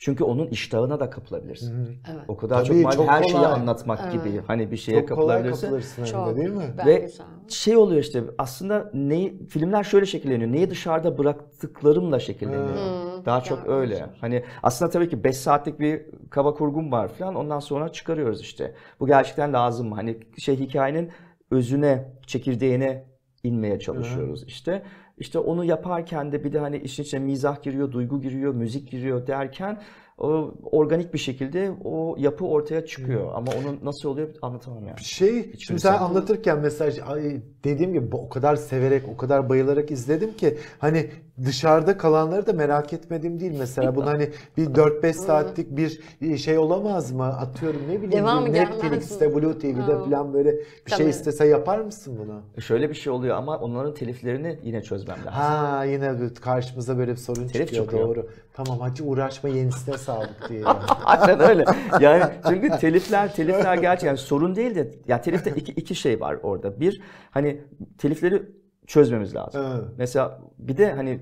çünkü 0.00 0.24
onun 0.24 0.46
iştahına 0.46 1.00
da 1.00 1.10
kapılabilirsin. 1.10 1.98
Evet. 2.12 2.20
O 2.28 2.36
kadar 2.36 2.64
Tabii, 2.64 2.82
çok, 2.82 2.92
çok 2.92 3.08
her 3.08 3.22
şeyi 3.22 3.32
kolay. 3.32 3.52
anlatmak 3.52 4.12
gibi 4.12 4.40
hani 4.46 4.70
bir 4.70 4.76
şeye 4.76 4.98
Çok 5.00 5.08
kolay 5.08 5.16
kapılabilirsin. 5.36 5.66
kapılırsın 5.66 5.96
hem 6.02 6.06
de 6.06 6.10
Çok. 6.10 6.36
değil 6.36 6.50
mi? 6.50 6.74
Ve 6.86 7.10
şey 7.48 7.76
oluyor 7.76 8.00
işte 8.00 8.22
aslında 8.38 8.90
neyi 8.94 9.46
filmler 9.48 9.82
şöyle 9.84 10.06
şekilleniyor. 10.06 10.52
Neyi 10.52 10.70
dışarıda 10.70 11.18
bıraktıklarımla 11.18 12.18
şekilleniyor. 12.20 12.68
Hı, 12.68 13.24
Daha 13.26 13.40
çok 13.40 13.58
yani 13.58 13.68
öyle. 13.68 14.06
Hani 14.20 14.44
aslında 14.62 14.90
tabii 14.90 15.08
ki 15.08 15.24
5 15.24 15.36
saatlik 15.36 15.80
bir 15.80 16.02
kaba 16.30 16.54
kurgum 16.54 16.92
var 16.92 17.08
falan. 17.08 17.34
Ondan 17.34 17.60
sonra 17.60 17.88
çıkarıyoruz 17.92 18.40
işte. 18.40 18.74
Bu 19.00 19.06
gerçekten 19.06 19.52
lazım 19.52 19.88
mı? 19.88 19.94
Hani 19.94 20.18
şey 20.38 20.56
hikayenin 20.56 21.10
özüne, 21.50 22.12
çekirdeğine 22.26 23.04
inmeye 23.42 23.78
çalışıyoruz 23.78 24.44
işte. 24.46 24.82
İşte 25.20 25.38
onu 25.38 25.64
yaparken 25.64 26.32
de 26.32 26.44
bir 26.44 26.52
de 26.52 26.58
hani 26.58 26.78
işin 26.78 27.02
içine 27.02 27.20
mizah 27.20 27.62
giriyor, 27.62 27.92
duygu 27.92 28.20
giriyor, 28.20 28.54
müzik 28.54 28.90
giriyor 28.90 29.26
derken 29.26 29.80
o 30.18 30.54
organik 30.62 31.14
bir 31.14 31.18
şekilde 31.18 31.72
o 31.84 32.16
yapı 32.18 32.46
ortaya 32.46 32.86
çıkıyor. 32.86 33.30
Ama 33.34 33.52
onun 33.60 33.78
nasıl 33.82 34.08
oluyor 34.08 34.28
anlatamam 34.42 34.86
yani. 34.86 35.00
Şey, 35.00 35.52
şimdi 35.58 35.80
sen 35.80 35.92
anlatırken 35.92 36.58
mesela 36.58 37.06
ay, 37.06 37.42
dediğim 37.64 37.92
gibi 37.92 38.16
o 38.16 38.28
kadar 38.28 38.56
severek, 38.56 39.02
o 39.14 39.16
kadar 39.16 39.48
bayılarak 39.48 39.90
izledim 39.90 40.32
ki 40.36 40.58
hani 40.78 41.10
dışarıda 41.44 41.96
kalanları 41.98 42.46
da 42.46 42.52
merak 42.52 42.92
etmediğim 42.92 43.40
değil 43.40 43.54
mesela. 43.58 43.96
Bunu 43.96 44.06
hani 44.06 44.30
bir 44.56 44.66
4-5 44.66 45.12
saatlik 45.12 45.76
bir 45.76 46.00
şey 46.38 46.58
olamaz 46.58 47.12
mı? 47.12 47.24
Atıyorum 47.24 47.80
ne 47.88 47.96
bileyim 47.96 48.12
Devamı 48.12 48.52
Netflix'te, 48.52 49.26
mi? 49.28 49.34
Blue 49.34 49.58
TV'de 49.58 49.80
Ha. 49.92 50.04
falan 50.04 50.34
böyle 50.34 50.52
bir 50.52 50.90
şey 50.90 50.98
Tabii. 50.98 51.08
istese 51.08 51.46
yapar 51.46 51.78
mısın 51.78 52.18
bunu? 52.18 52.62
Şöyle 52.62 52.88
bir 52.90 52.94
şey 52.94 53.12
oluyor 53.12 53.36
ama 53.36 53.58
onların 53.58 53.94
teliflerini 53.94 54.58
yine 54.62 54.82
çözmem 54.82 55.16
lazım. 55.18 55.32
Ha 55.32 55.84
yine 55.84 56.14
karşımıza 56.40 56.98
böyle 56.98 57.10
bir 57.12 57.16
sorun 57.16 57.46
Telif 57.46 57.66
çıkıyor, 57.66 57.84
çıkıyor. 57.84 58.08
doğru. 58.08 58.28
Tamam 58.52 58.80
hacı 58.80 59.04
uğraşma 59.04 59.48
yenisine 59.48 59.98
sağlık 59.98 60.48
diye. 60.48 60.64
Aynen 61.04 61.40
öyle. 61.40 61.64
Yani 62.00 62.24
çünkü 62.48 62.68
telifler 62.80 63.34
telifler 63.34 63.76
gerçekten 63.76 64.14
sorun 64.14 64.56
değil 64.56 64.74
de 64.74 64.90
ya 65.08 65.20
telifte 65.20 65.50
iki, 65.56 65.72
iki 65.72 65.94
şey 65.94 66.20
var 66.20 66.38
orada. 66.42 66.80
Bir 66.80 67.00
hani 67.30 67.60
telifleri 67.98 68.42
çözmemiz 68.90 69.34
lazım. 69.34 69.62
Evet. 69.72 69.84
Mesela 69.98 70.40
bir 70.58 70.76
de 70.76 70.92
hani 70.92 71.20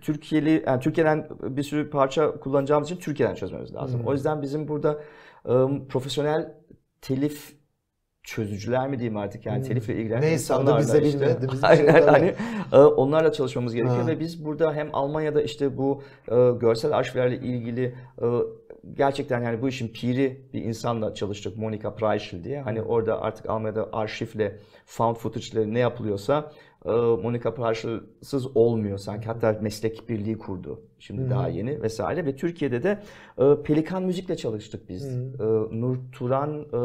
Türkiye'li 0.00 0.64
yani 0.66 0.80
Türkiye'den 0.80 1.28
bir 1.42 1.62
sürü 1.62 1.90
parça 1.90 2.40
kullanacağımız 2.40 2.90
için 2.90 3.00
Türkiye'den 3.00 3.34
çözmemiz 3.34 3.74
lazım. 3.74 4.02
O 4.06 4.12
yüzden 4.12 4.42
bizim 4.42 4.68
burada 4.68 4.98
ım, 5.48 5.88
profesyonel 5.88 6.54
telif 7.00 7.56
çözücüler 8.22 8.88
mi 8.88 8.98
diyeyim 8.98 9.16
artık 9.16 9.46
yani 9.46 9.62
telifle 9.62 9.96
ilgilenen 9.96 10.22
Neyse, 10.22 10.34
insanlar 10.34 10.80
bize 10.80 11.02
da 11.02 11.06
işte. 11.06 11.38
bir 11.42 11.48
Aynen, 11.62 12.02
hani 12.02 12.34
e, 12.72 12.76
onlarla 12.76 13.32
çalışmamız 13.32 13.74
gerekiyor 13.74 14.02
Ha. 14.02 14.06
ve 14.06 14.20
biz 14.20 14.44
burada 14.44 14.74
hem 14.74 14.88
Almanya'da 14.92 15.42
işte 15.42 15.78
bu 15.78 16.02
e, 16.28 16.50
görsel 16.60 16.92
arşivlerle 16.92 17.36
ilgili 17.36 17.94
gerçekten 18.94 19.42
yani 19.42 19.62
bu 19.62 19.68
işin 19.68 19.88
piri 19.88 20.40
bir 20.52 20.62
insanla 20.62 21.14
çalıştık 21.14 21.58
Monika 21.58 21.94
Preischl 21.94 22.44
diye. 22.44 22.60
Hani 22.60 22.82
orada 22.82 23.22
artık 23.22 23.50
Almanya'da 23.50 23.88
arşivle 23.92 24.58
found 24.86 25.16
footage 25.16 25.46
ile 25.52 25.74
ne 25.74 25.78
yapılıyorsa 25.78 26.52
Monika 26.90 27.54
Preischl'sız 27.54 28.56
olmuyor 28.56 28.98
sanki. 28.98 29.26
Hatta 29.26 29.58
meslek 29.60 30.08
birliği 30.08 30.38
kurdu. 30.38 30.80
Şimdi 30.98 31.30
daha 31.30 31.48
yeni 31.48 31.82
vesaire 31.82 32.26
ve 32.26 32.36
Türkiye'de 32.36 32.82
de 32.82 33.02
e, 33.38 33.62
Pelikan 33.62 34.02
Müzik'le 34.02 34.36
çalıştık 34.36 34.88
biz. 34.88 35.06
E, 35.06 35.44
Nur 35.72 35.96
Turan, 36.12 36.50
e, 36.60 36.78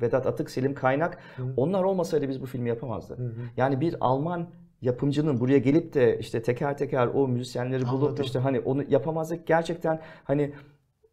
Vedat 0.00 0.26
Atık, 0.26 0.50
Selim 0.50 0.74
Kaynak. 0.74 1.18
Onlar 1.56 1.82
olmasaydı 1.82 2.28
biz 2.28 2.42
bu 2.42 2.46
filmi 2.46 2.68
yapamazdık. 2.68 3.18
Yani 3.56 3.80
bir 3.80 3.96
Alman 4.00 4.48
yapımcının 4.82 5.40
buraya 5.40 5.58
gelip 5.58 5.94
de 5.94 6.18
işte 6.18 6.42
teker 6.42 6.78
teker 6.78 7.06
o 7.06 7.28
müzisyenleri 7.28 7.82
bulup 7.82 8.02
Anladım. 8.02 8.24
işte 8.24 8.38
hani 8.38 8.60
onu 8.60 8.84
yapamazdık. 8.88 9.46
Gerçekten 9.46 10.00
hani 10.24 10.52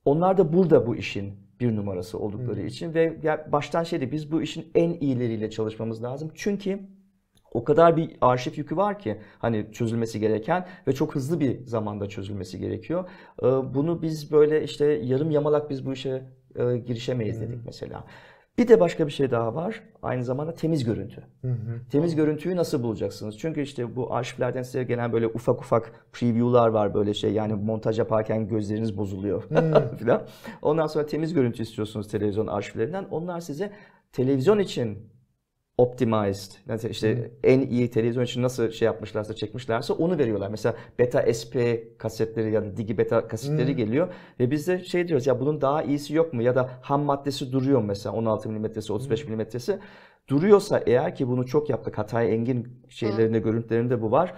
onlar 0.06 0.38
da 0.38 0.54
burada 0.54 0.88
bu 0.88 0.96
işin 0.96 1.34
bir 1.60 1.76
numarası 1.76 2.20
oldukları 2.20 2.62
için 2.62 2.94
ve 2.94 3.22
baştan 3.52 3.84
şeydi 3.84 4.12
biz 4.12 4.32
bu 4.32 4.42
işin 4.42 4.66
en 4.76 4.90
iyileriyle 4.90 5.50
çalışmamız 5.50 6.04
lazım. 6.04 6.32
Çünkü 6.36 6.80
o 7.54 7.64
kadar 7.64 7.98
bir 7.98 8.12
arşiv 8.22 8.52
yükü 8.56 8.78
var 8.78 9.00
ki 9.00 9.18
hani 9.40 9.66
çözülmesi 9.72 10.20
gereken 10.20 10.66
ve 10.88 10.94
çok 10.94 11.16
hızlı 11.16 11.40
bir 11.40 11.66
zamanda 11.66 12.10
çözülmesi 12.10 12.60
gerekiyor. 12.60 13.10
Ee, 13.44 13.46
Bunu 13.46 14.02
biz 14.02 14.32
böyle 14.32 14.64
işte 14.64 14.86
yarım 14.86 15.32
yamalak 15.32 15.70
biz 15.70 15.86
bu 15.86 15.94
işe 15.94 16.24
e, 16.56 16.78
girişemeyiz 16.78 17.42
dedik 17.42 17.66
mesela. 17.66 18.04
Bir 18.58 18.68
de 18.68 18.80
başka 18.80 19.08
bir 19.08 19.12
şey 19.12 19.32
daha 19.32 19.56
var. 19.56 19.84
Aynı 20.02 20.24
zamanda 20.24 20.54
temiz 20.54 20.84
görüntü. 20.84 21.24
Temiz 21.90 22.16
görüntüyü 22.16 22.56
nasıl 22.56 22.84
bulacaksınız? 22.84 23.38
Çünkü 23.40 23.62
işte 23.62 23.96
bu 23.96 24.14
arşivlerden 24.14 24.62
size 24.62 24.84
gelen 24.84 25.14
böyle 25.14 25.28
ufak 25.28 25.60
ufak 25.62 25.92
preview'lar 26.12 26.68
var 26.68 26.94
böyle 26.94 27.14
şey 27.14 27.34
yani 27.34 27.54
montaj 27.54 28.00
yaparken 28.00 28.48
gözleriniz 28.48 28.98
bozuluyor 28.98 29.44
filan. 30.00 30.22
Ondan 30.62 30.88
sonra 30.88 31.06
temiz 31.06 31.34
görüntü 31.34 31.64
istiyorsunuz 31.64 32.08
televizyon 32.08 32.48
arşivlerinden. 32.48 33.06
Onlar 33.12 33.40
size 33.40 33.72
televizyon 34.12 34.60
için 34.60 34.98
optimized, 35.78 36.52
yani 36.68 36.80
işte 36.90 37.32
en 37.44 37.60
iyi 37.60 37.92
televizyon 37.92 38.24
için 38.24 38.42
nasıl 38.44 38.72
şey 38.72 38.86
yapmışlarsa, 38.86 39.34
çekmişlerse 39.34 39.94
onu 39.94 40.18
veriyorlar. 40.18 40.50
Mesela 40.50 40.76
beta 41.00 41.34
SP 41.40 41.56
kasetleri 41.98 42.52
ya 42.52 42.64
da 42.64 42.78
digi 42.78 42.98
beta 42.98 43.28
kasetleri 43.28 43.76
geliyor 43.76 44.14
ve 44.40 44.52
biz 44.52 44.68
de 44.68 44.84
şey 44.84 45.08
diyoruz 45.08 45.28
ya 45.28 45.40
bunun 45.40 45.62
daha 45.62 45.84
iyisi 45.84 46.14
yok 46.14 46.34
mu? 46.34 46.42
Ya 46.42 46.56
da 46.56 46.70
ham 46.82 47.02
maddesi 47.02 47.52
duruyor 47.52 47.84
mesela 47.84 48.16
16 48.16 48.50
milimetresi, 48.50 48.94
35 48.94 49.26
milimetresi. 49.26 49.80
Duruyorsa 50.28 50.84
eğer 50.86 51.16
ki 51.16 51.28
bunu 51.28 51.46
çok 51.46 51.70
yaptık. 51.70 51.98
Hatay 51.98 52.34
Engin 52.34 52.68
şeylerinde, 52.90 53.40
görüntülerinde 53.40 54.02
bu 54.02 54.12
var. 54.12 54.34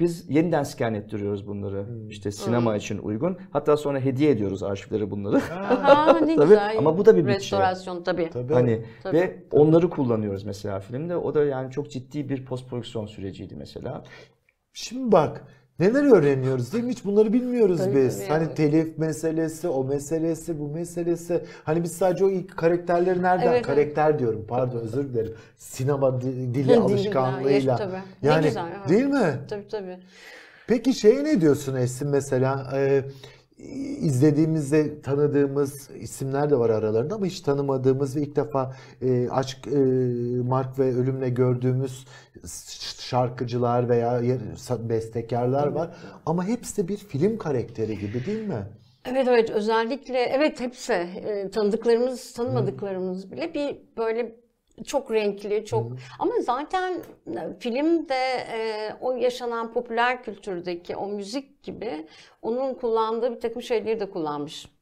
Biz 0.00 0.30
yeniden 0.30 0.62
scan 0.62 0.94
ettiriyoruz 0.94 1.46
bunları. 1.46 1.86
İşte 2.08 2.30
sinema 2.30 2.76
için 2.76 2.98
uygun. 2.98 3.38
Hatta 3.50 3.76
sonra 3.76 4.00
hediye 4.00 4.30
ediyoruz 4.30 4.62
arşivleri 4.62 5.10
bunları. 5.10 5.36
Aha, 5.52 6.20
ne 6.20 6.36
Tabii, 6.36 6.48
güzel. 6.48 6.78
ama 6.78 6.98
bu 6.98 7.06
da 7.06 7.16
bir 7.16 7.22
bütçe. 7.26 7.34
Restorasyon 7.34 8.02
tabii. 8.02 8.30
Tabii. 8.30 8.52
Hani 8.52 8.84
Tabii. 9.02 9.16
ve 9.16 9.42
onları 9.52 9.90
kullanıyoruz 9.90 10.44
mesela 10.44 10.80
filmde. 10.80 11.16
O 11.16 11.34
da 11.34 11.44
yani 11.44 11.70
çok 11.70 11.90
ciddi 11.90 12.28
bir 12.28 12.44
post 12.44 12.70
prodüksiyon 12.70 13.06
süreciydi 13.06 13.54
mesela. 13.56 14.04
Şimdi 14.72 15.12
bak 15.12 15.44
neler 15.80 16.16
öğreniyoruz 16.16 16.72
değil 16.72 16.84
mi? 16.84 16.90
Hiç 16.90 17.04
bunları 17.04 17.32
bilmiyoruz 17.32 17.78
Tabii, 17.78 17.96
biz. 17.96 18.30
Hani 18.30 18.54
telif 18.54 18.98
meselesi, 18.98 19.68
o 19.68 19.84
meselesi, 19.84 20.60
bu 20.60 20.68
meselesi. 20.68 21.44
Hani 21.64 21.82
biz 21.82 21.92
sadece 21.92 22.24
o 22.24 22.30
ilk 22.30 22.56
karakterleri 22.56 23.22
nereden? 23.22 23.46
Evet, 23.46 23.54
evet. 23.54 23.66
Karakter 23.66 24.18
diyorum 24.18 24.44
pardon 24.48 24.78
özür 24.78 25.08
dilerim. 25.08 25.34
Sinema 25.58 26.20
di- 26.20 26.54
dili 26.54 26.76
alışkanlığıyla. 26.76 27.76
tabii. 27.76 27.92
Ne 28.22 28.28
Yani 28.28 28.44
güzel, 28.46 28.66
evet. 28.78 28.88
değil 28.88 29.04
mi? 29.04 29.34
Tabii 29.50 29.68
tabii. 29.68 29.98
Peki 30.66 30.94
şeye 30.94 31.24
ne 31.24 31.40
diyorsun 31.40 31.74
Esin 31.76 32.08
mesela? 32.08 32.70
Ee, 32.74 33.04
izlediğimizde 34.00 35.00
tanıdığımız 35.00 35.90
isimler 35.90 36.50
de 36.50 36.56
var 36.58 36.70
aralarında 36.70 37.14
ama 37.14 37.26
hiç 37.26 37.40
tanımadığımız 37.40 38.16
ve 38.16 38.20
ilk 38.20 38.36
defa 38.36 38.76
e, 39.02 39.28
aşk 39.28 39.66
e, 39.66 39.78
Mark 40.48 40.78
ve 40.78 40.94
ölümle 40.94 41.28
gördüğümüz 41.28 42.04
şarkıcılar 42.98 43.88
veya 43.88 44.22
bestekarlar 44.78 45.66
var. 45.66 45.96
Ama 46.26 46.44
hepsi 46.44 46.88
bir 46.88 46.96
film 46.96 47.38
karakteri 47.38 47.98
gibi 47.98 48.26
değil 48.26 48.48
mi? 48.48 48.66
Evet 49.04 49.28
evet. 49.28 49.50
Özellikle 49.50 50.18
evet 50.18 50.60
hepsi. 50.60 50.92
E, 50.92 51.50
tanıdıklarımız 51.50 52.32
tanımadıklarımız 52.32 53.32
bile 53.32 53.54
bir 53.54 53.76
böyle 53.96 54.43
çok 54.86 55.10
renkli 55.12 55.64
çok 55.64 55.92
ama 56.18 56.32
zaten 56.40 56.92
e, 57.26 57.58
filmde 57.58 58.46
e, 58.52 58.90
o 59.00 59.12
yaşanan 59.12 59.72
popüler 59.72 60.22
kültürdeki 60.22 60.96
o 60.96 61.08
müzik 61.08 61.62
gibi 61.62 62.06
onun 62.42 62.74
kullandığı 62.74 63.34
bir 63.34 63.40
takım 63.40 63.62
şeyleri 63.62 64.00
de 64.00 64.10
kullanmış. 64.10 64.74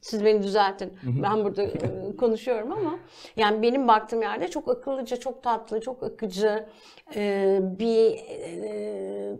Siz 0.00 0.24
beni 0.24 0.42
düzeltin. 0.42 0.92
Ben 1.22 1.44
burada 1.44 1.62
e, 1.62 2.16
konuşuyorum 2.18 2.72
ama 2.72 2.98
yani 3.36 3.62
benim 3.62 3.88
baktığım 3.88 4.22
yerde 4.22 4.48
çok 4.48 4.68
akıllıca, 4.68 5.16
çok 5.16 5.42
tatlı, 5.42 5.80
çok 5.80 6.02
akıcı 6.02 6.66
e, 7.14 7.58
bir 7.62 8.16
e, 8.16 9.36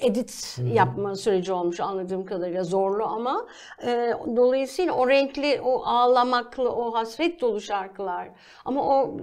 edit 0.00 0.56
yapma 0.72 1.14
süreci 1.16 1.52
olmuş 1.52 1.80
anladığım 1.80 2.24
kadarıyla. 2.26 2.64
Zorlu 2.64 3.04
ama 3.04 3.46
e, 3.86 4.12
dolayısıyla 4.36 4.92
o 4.92 5.08
renkli, 5.08 5.60
o 5.64 5.82
ağlamaklı, 5.84 6.72
o 6.72 6.94
hasret 6.94 7.40
dolu 7.40 7.60
şarkılar 7.60 8.28
ama 8.64 8.82
o 8.84 9.16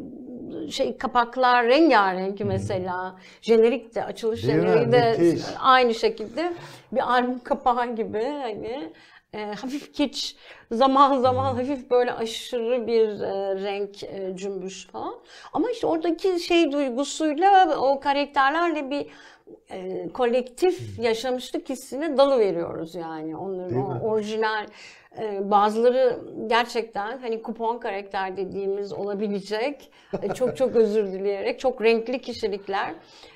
şey 0.69 0.97
kapaklar 0.97 1.67
rengarenk 1.67 2.39
mesela 2.39 3.15
jenerik 3.41 3.95
de 3.95 4.03
açılış 4.05 4.47
Değil 4.47 4.59
mi? 4.59 4.91
de 4.91 5.15
Müthiş. 5.19 5.43
aynı 5.59 5.93
şekilde 5.93 6.53
bir 6.91 7.11
albüm 7.11 7.39
kapağı 7.39 7.95
gibi 7.95 8.23
hani 8.23 8.93
e, 9.33 9.45
hafif 9.45 9.93
kiç 9.93 10.35
zaman 10.71 11.17
zaman 11.21 11.55
hafif 11.55 11.91
böyle 11.91 12.13
aşırı 12.13 12.87
bir 12.87 13.07
e, 13.21 13.55
renk 13.63 14.03
e, 14.03 14.33
cümbüş 14.35 14.87
falan. 14.87 15.15
Ama 15.53 15.71
işte 15.71 15.87
oradaki 15.87 16.39
şey 16.39 16.71
duygusuyla 16.71 17.77
o 17.77 17.99
karakterlerle 17.99 18.89
bir 18.89 19.07
e, 19.71 20.09
kolektif 20.13 20.99
yaşamışlık 20.99 21.69
hissine 21.69 22.17
dalı 22.17 22.39
veriyoruz 22.39 22.95
yani 22.95 23.37
onların 23.37 23.69
Değil 23.69 23.85
o 23.85 23.93
mi? 23.93 23.99
orijinal 24.01 24.65
e, 25.19 25.51
bazıları 25.51 26.19
gerçekten 26.47 27.17
hani 27.17 27.41
kupon 27.41 27.77
karakter 27.77 28.37
dediğimiz 28.37 28.93
olabilecek 28.93 29.91
e, 30.21 30.33
çok 30.33 30.57
çok 30.57 30.75
özür 30.75 31.07
dileyerek 31.11 31.59
çok 31.59 31.81
renkli 31.81 32.21
kişilikler. 32.21 32.93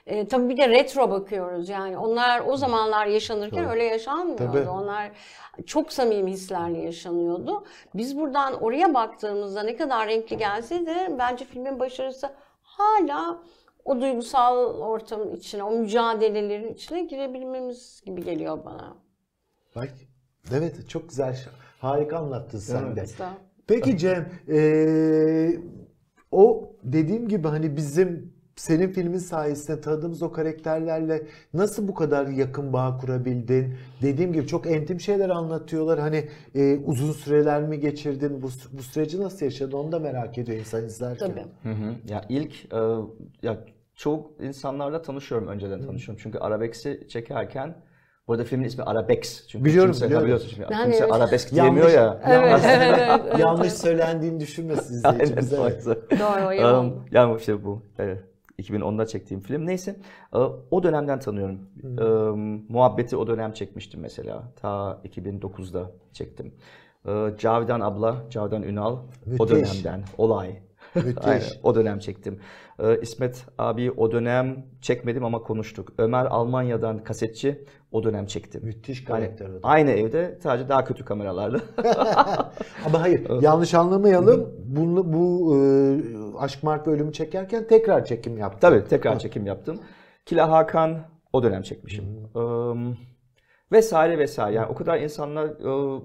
E, 0.08 0.28
tabii 0.28 0.50
bir 0.50 0.58
de 0.58 0.70
retro 0.70 1.12
bakıyoruz 1.12 1.70
yani 1.70 1.98
onlar 1.98 2.42
o 2.48 2.58
zamanlar 2.58 3.06
yaşanırken 3.06 3.64
Tabii. 3.64 3.74
öyle 3.74 3.84
yaşanmıyordu. 3.84 4.44
Tabii. 4.54 4.70
Onlar 4.70 5.12
çok 5.66 5.94
samimi 5.94 6.32
hislerle 6.32 6.78
yaşanıyordu. 6.80 7.64
Biz 7.94 8.18
buradan 8.20 8.64
oraya 8.64 8.94
baktığımızda 8.94 9.64
ne 9.64 9.76
kadar 9.76 10.08
renkli 10.08 10.38
gelse 10.38 10.86
de 10.86 11.16
bence 11.20 11.46
filmin 11.46 11.80
başarısı 11.80 12.30
hala 12.62 13.40
o 13.88 14.02
duygusal 14.02 14.58
ortamın 14.80 15.36
içine, 15.36 15.64
o 15.64 15.72
mücadelelerin 15.72 16.74
içine 16.74 17.04
girebilmemiz 17.04 18.02
gibi 18.06 18.24
geliyor 18.24 18.66
bana. 18.66 18.96
Bak 19.76 19.94
evet 20.54 20.90
çok 20.90 21.10
güzel 21.10 21.40
harika 21.80 22.18
anlattın 22.18 22.60
sen 22.60 22.86
Evet. 22.86 23.20
de. 23.20 23.26
Peki 23.68 23.98
Cem, 23.98 24.30
eee, 24.48 25.60
o 26.32 26.72
dediğim 26.84 27.28
gibi 27.28 27.48
hani 27.48 27.78
bizim 27.78 28.34
senin 28.56 28.90
filmin 28.90 29.18
sayesinde 29.18 29.82
tanıdığımız 29.82 30.24
o 30.24 30.32
karakterlerle 30.32 31.24
nasıl 31.54 31.88
bu 31.88 31.94
kadar 31.94 32.28
yakın 32.28 32.74
bağ 32.74 32.98
kurabildin? 32.98 33.76
Dediğim 34.02 34.34
gibi 34.34 34.48
çok 34.48 34.68
entim 34.68 35.00
şeyler 35.00 35.30
anlatıyorlar. 35.30 36.00
Hani 36.00 36.30
eee, 36.54 36.80
uzun 36.86 37.12
süreler 37.12 37.64
mi 37.64 37.80
geçirdin? 37.80 38.42
Bu, 38.42 38.48
bu 38.78 38.84
süreci 38.84 39.22
nasıl 39.22 39.46
yaşadın? 39.46 39.78
Onu 39.78 39.92
da 39.92 40.00
merak 40.00 40.38
ediyor 40.38 40.58
insan 40.58 40.86
izlerken. 40.86 41.28
Tabii. 41.28 41.46
Hı 41.64 41.70
hı. 41.84 41.96
Ya 42.10 42.26
ilk 42.30 42.74
e, 42.74 42.78
ya 43.42 43.58
çok 43.98 44.32
insanlarla 44.42 45.02
tanışıyorum 45.02 45.48
önceden 45.48 45.82
tanışıyorum. 45.82 46.24
Çünkü 46.24 46.38
Arabex'i 46.38 47.08
çekerken 47.10 47.76
bu 48.28 48.34
arada 48.34 48.44
filmin 48.44 48.66
ismi 48.66 48.84
Arabex. 48.84 49.48
Çünkü 49.48 49.66
Biliyorum, 49.66 49.92
kimse, 49.92 50.06
biliyorum. 50.06 50.26
biliyorsun 50.26 50.50
şimdi, 50.50 50.68
Yani 50.72 50.84
kimse 50.84 51.04
evet. 51.04 51.14
arabesk 51.14 51.52
diyemiyor 51.52 51.90
ya. 51.90 52.22
yanlış, 52.30 52.64
Evet, 52.66 52.80
evet, 52.82 53.22
evet, 53.26 53.40
yanlış 53.40 53.74
söylendiğini 53.74 54.40
düşünmesin 54.40 55.02
Aynen, 55.04 55.24
izleyicimiz. 55.24 55.88
Evet. 55.88 56.20
Doğru, 56.20 56.68
o 56.74 56.80
Um, 56.80 57.06
yani 57.12 57.38
işte 57.40 57.66
bu 57.66 57.82
evet, 58.00 58.24
2010'da 58.60 59.06
çektiğim 59.06 59.42
film. 59.44 59.66
Neyse 59.66 59.96
e, 60.34 60.38
o 60.72 60.84
dönemden 60.84 61.20
tanıyorum. 61.20 61.60
E, 61.84 62.04
Muhabbeti 62.74 63.18
o 63.18 63.28
dönem 63.28 63.54
çekmiştim 63.54 64.00
mesela. 64.02 64.44
Ta 64.62 65.02
2009'da 65.06 65.92
çektim. 66.14 66.54
E, 67.06 67.12
Cavidan 67.38 67.80
abla, 67.80 68.16
Cavidan 68.30 68.64
Ünal 68.64 68.94
o 68.94 69.00
Müthiş. 69.26 69.50
dönemden. 69.50 70.04
Olay. 70.18 70.67
Aynen, 71.24 71.44
o 71.64 71.76
dönem 71.76 72.00
çektim. 72.00 72.40
E, 72.80 73.02
İsmet 73.02 73.46
abi 73.58 73.92
o 73.92 74.12
dönem 74.12 74.66
çekmedim 74.82 75.26
ama 75.26 75.40
konuştuk. 75.40 75.94
Ömer 75.98 76.26
Almanya'dan 76.26 77.04
kasetçi 77.04 77.66
o 77.92 78.04
dönem 78.04 78.26
çektim. 78.26 78.62
Müthiş 78.66 78.98
Yani 79.00 79.08
karakter 79.08 79.54
da. 79.54 79.60
aynı 79.64 79.92
evde 79.92 80.40
sadece 80.44 80.70
daha 80.70 80.84
kötü 80.86 81.06
kameralarla. 81.06 81.60
Ama 82.86 83.02
hayır 83.02 83.42
yanlış 83.42 83.74
anlamayalım. 83.74 84.54
Bunu, 84.66 85.14
bu 85.14 85.56
e, 85.56 86.40
Aşk 86.40 86.64
Mark 86.64 86.88
ve 86.88 86.92
Ölüm'ü 86.92 87.14
çekerken 87.14 87.68
tekrar 87.68 88.06
çekim 88.06 88.38
yaptın. 88.38 88.60
Tabii 88.60 88.88
tekrar 88.88 89.20
çekim 89.20 89.46
yaptım. 89.46 89.80
Kila 90.26 90.52
Hakan 90.52 90.98
o 91.34 91.44
dönem 91.44 91.62
çekmişim. 91.62 92.06
Eee, 92.36 92.96
vesaire 93.72 94.18
vesaire. 94.18 94.56
Yani 94.56 94.68
o 94.68 94.76
kadar 94.76 95.00
insanla 95.00 95.44
e, 95.46 96.02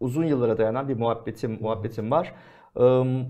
uzun 0.00 0.24
yıllara 0.24 0.58
dayanan 0.58 0.88
bir 0.88 0.96
muhabbetim 0.96 1.58
muhabbetim 1.60 2.10
var. 2.10 2.34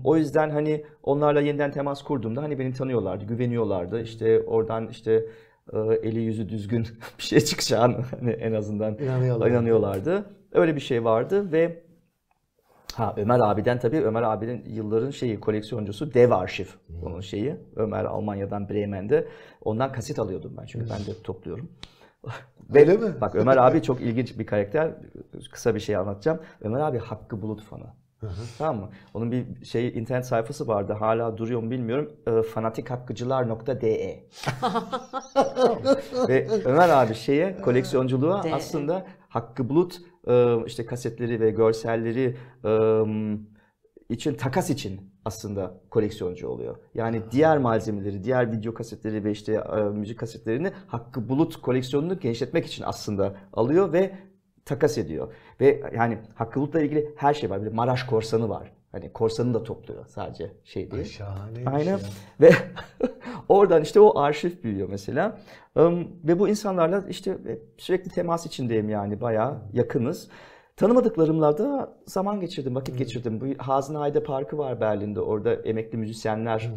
O 0.03 0.17
yüzden 0.17 0.49
hani 0.49 0.85
onlarla 1.03 1.41
yeniden 1.41 1.71
temas 1.71 2.03
kurduğumda 2.03 2.41
hani 2.41 2.59
beni 2.59 2.73
tanıyorlardı, 2.73 3.25
güveniyorlardı. 3.25 4.01
İşte 4.01 4.41
oradan 4.41 4.87
işte 4.87 5.25
e, 5.73 5.77
eli 5.79 6.19
yüzü 6.21 6.49
düzgün 6.49 6.87
bir 7.17 7.23
şey 7.23 7.39
çıkacağını 7.39 7.97
hani 8.19 8.31
en 8.31 8.53
azından 8.53 8.97
İnanıyorlar. 8.97 9.47
inanıyorlardı. 9.49 10.25
Öyle 10.51 10.75
bir 10.75 10.81
şey 10.81 11.03
vardı 11.03 11.51
ve 11.51 11.83
Ha 12.93 13.13
Ömer 13.17 13.39
abiden 13.39 13.79
tabii 13.79 14.01
Ömer 14.01 14.21
abinin 14.21 14.65
yılların 14.65 15.09
şeyi 15.09 15.39
koleksiyoncusu 15.39 16.13
dev 16.13 16.31
arşiv 16.31 16.65
onun 17.03 17.21
şeyi. 17.21 17.55
Ömer 17.75 18.05
Almanya'dan 18.05 18.69
Bremen'de 18.69 19.27
ondan 19.61 19.91
kaset 19.91 20.19
alıyordum 20.19 20.53
ben 20.57 20.65
çünkü 20.65 20.85
ben 20.89 20.99
de 20.99 21.21
topluyorum. 21.23 21.71
Öyle 22.73 22.97
mi? 22.97 23.13
Bak 23.21 23.35
Ömer 23.35 23.57
abi 23.57 23.81
çok 23.83 24.01
ilginç 24.01 24.39
bir 24.39 24.45
karakter. 24.45 24.91
Kısa 25.51 25.75
bir 25.75 25.79
şey 25.79 25.95
anlatacağım. 25.95 26.39
Ömer 26.61 26.79
abi 26.79 26.97
Hakkı 26.97 27.41
Bulut 27.41 27.63
fanı. 27.63 27.85
Tamam 28.57 28.81
mı? 28.81 28.89
Onun 29.13 29.31
bir 29.31 29.65
şey 29.65 29.87
internet 29.87 30.25
sayfası 30.25 30.67
vardı. 30.67 30.93
Hala 30.93 31.37
duruyor 31.37 31.63
mu 31.63 31.71
bilmiyorum. 31.71 32.11
E, 32.27 32.41
fanatikhakgıcılar.de 32.41 34.23
Ve 36.27 36.47
Ömer 36.65 36.89
abi 36.89 37.15
şeye 37.15 37.57
koleksiyonculuğa 37.61 38.43
De. 38.43 38.55
aslında 38.55 39.05
Hakkı 39.29 39.69
Bulut 39.69 39.97
e, 40.27 40.65
işte 40.65 40.85
kasetleri 40.85 41.39
ve 41.39 41.51
görselleri 41.51 42.37
e, 42.65 42.73
için 44.09 44.33
takas 44.33 44.69
için 44.69 45.13
aslında 45.25 45.81
koleksiyoncu 45.89 46.47
oluyor. 46.47 46.75
Yani 46.93 47.21
diğer 47.31 47.57
malzemeleri, 47.57 48.23
diğer 48.23 48.51
video 48.51 48.73
kasetleri 48.73 49.23
ve 49.23 49.31
işte 49.31 49.53
e, 49.53 49.81
müzik 49.81 50.19
kasetlerini 50.19 50.71
Hakkı 50.87 51.29
Bulut 51.29 51.61
koleksiyonunu 51.61 52.19
genişletmek 52.19 52.65
için 52.65 52.83
aslında 52.87 53.35
alıyor 53.53 53.93
ve 53.93 54.13
takas 54.65 54.97
ediyor. 54.97 55.33
Ve 55.61 55.83
yani 55.95 56.17
Hakkı 56.35 56.59
Bulut'la 56.59 56.81
ilgili 56.81 57.13
her 57.15 57.33
şey 57.33 57.49
var. 57.49 57.65
Bir 57.65 57.71
Maraş 57.71 58.03
korsanı 58.03 58.49
var. 58.49 58.71
Hani 58.91 59.13
korsanı 59.13 59.53
da 59.53 59.63
topluyor 59.63 60.05
sadece 60.05 60.51
şey 60.63 60.91
değil. 60.91 61.05
Şahane. 61.05 61.65
Aynen. 61.65 61.99
Ve 62.41 62.51
oradan 63.49 63.81
işte 63.81 63.99
o 63.99 64.19
arşiv 64.19 64.63
büyüyor 64.63 64.89
mesela. 64.89 65.37
Ve 66.23 66.39
bu 66.39 66.49
insanlarla 66.49 67.03
işte 67.09 67.37
sürekli 67.77 68.11
temas 68.11 68.45
içindeyim 68.45 68.89
yani 68.89 69.21
bayağı 69.21 69.61
yakınız. 69.73 70.29
Tanımadıklarımla 70.75 71.57
da 71.57 71.97
zaman 72.05 72.39
geçirdim, 72.39 72.75
vakit 72.75 72.97
geçirdim. 72.97 73.41
Bu 73.41 73.63
Hasenheide 73.63 74.23
Parkı 74.23 74.57
var 74.57 74.81
Berlin'de. 74.81 75.21
Orada 75.21 75.53
emekli 75.53 75.97
müzisyenler 75.97 76.71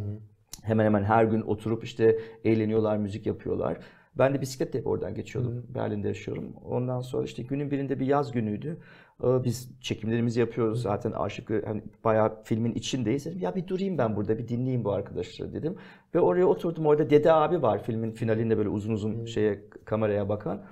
hemen 0.63 0.85
hemen 0.85 1.05
her 1.05 1.25
gün 1.25 1.43
oturup 1.43 1.85
işte 1.85 2.19
eğleniyorlar, 2.45 2.97
müzik 2.97 3.27
yapıyorlar. 3.27 3.79
Ben 4.19 4.35
de 4.35 4.41
bisikletle 4.41 4.79
hep 4.79 4.87
oradan 4.87 5.15
geçiyordum. 5.15 5.67
Berlin'de 5.75 6.09
yaşıyorum. 6.09 6.53
Ondan 6.65 7.01
sonra 7.01 7.25
işte 7.25 7.43
günün 7.43 7.71
birinde 7.71 8.01
bir 8.01 8.07
yaz 8.07 8.33
günüydü. 8.33 8.79
Ee, 9.25 9.45
Biz 9.45 9.71
çekimlerimizi 9.81 10.41
yapıyoruz 10.41 10.83
zaten 10.83 11.13
aşık 11.13 11.51
hani 11.67 11.83
bayağı 12.05 12.43
filmin 12.45 12.73
içindeyiz. 12.75 13.27
Dedim 13.27 13.39
ya 13.39 13.55
bir 13.55 13.69
durayım 13.69 13.99
ben 13.99 14.17
burada 14.17 14.39
bir 14.39 14.49
dinleyeyim 14.49 14.85
bu 14.85 14.93
arkadaşları 14.93 15.53
dedim. 15.53 15.77
Ve 16.15 16.21
oraya 16.21 16.47
oturdum. 16.47 16.87
Orada 16.87 17.11
Dede 17.11 17.33
abi 17.33 17.63
var 17.63 17.83
filmin 17.83 18.11
finalinde 18.13 18.59
böyle 18.59 18.69
uzun 18.69 18.93
uzun 18.93 19.25
şeye 19.25 19.65
kameraya 19.85 20.29
bakan. 20.29 20.63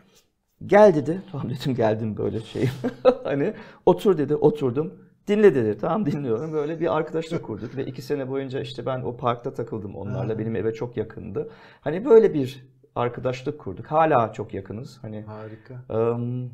Gel 0.67 0.95
dedi. 0.95 1.23
Tamam 1.33 1.51
dedim 1.51 1.75
geldim 1.75 2.17
böyle 2.17 2.41
şey. 2.41 2.69
hani 3.25 3.55
otur 3.87 4.19
dedi. 4.19 4.37
Oturdum. 4.37 4.95
Dinle 5.29 5.55
dedi. 5.55 5.79
Tamam 5.81 6.07
dinliyorum. 6.07 6.53
Böyle 6.53 6.81
bir 6.81 6.97
arkadaşlık 6.97 7.43
kurduk 7.43 7.77
ve 7.77 7.87
iki 7.87 8.03
sene 8.03 8.29
boyunca 8.29 8.61
işte 8.61 8.87
ben 8.87 9.01
o 9.03 9.17
parkta 9.17 9.53
takıldım 9.55 9.97
onlarla. 9.97 10.39
Benim 10.39 10.57
eve 10.57 10.75
çok 10.75 10.97
yakındı. 10.97 11.51
Hani 11.81 12.05
böyle 12.05 12.35
bir 12.35 12.74
arkadaşlık 12.95 13.61
kurduk. 13.61 13.87
Hala 13.87 14.33
çok 14.33 14.55
yakınız. 14.55 14.99
Hani 15.03 15.23
Harika. 15.23 15.75
Em, 15.91 16.51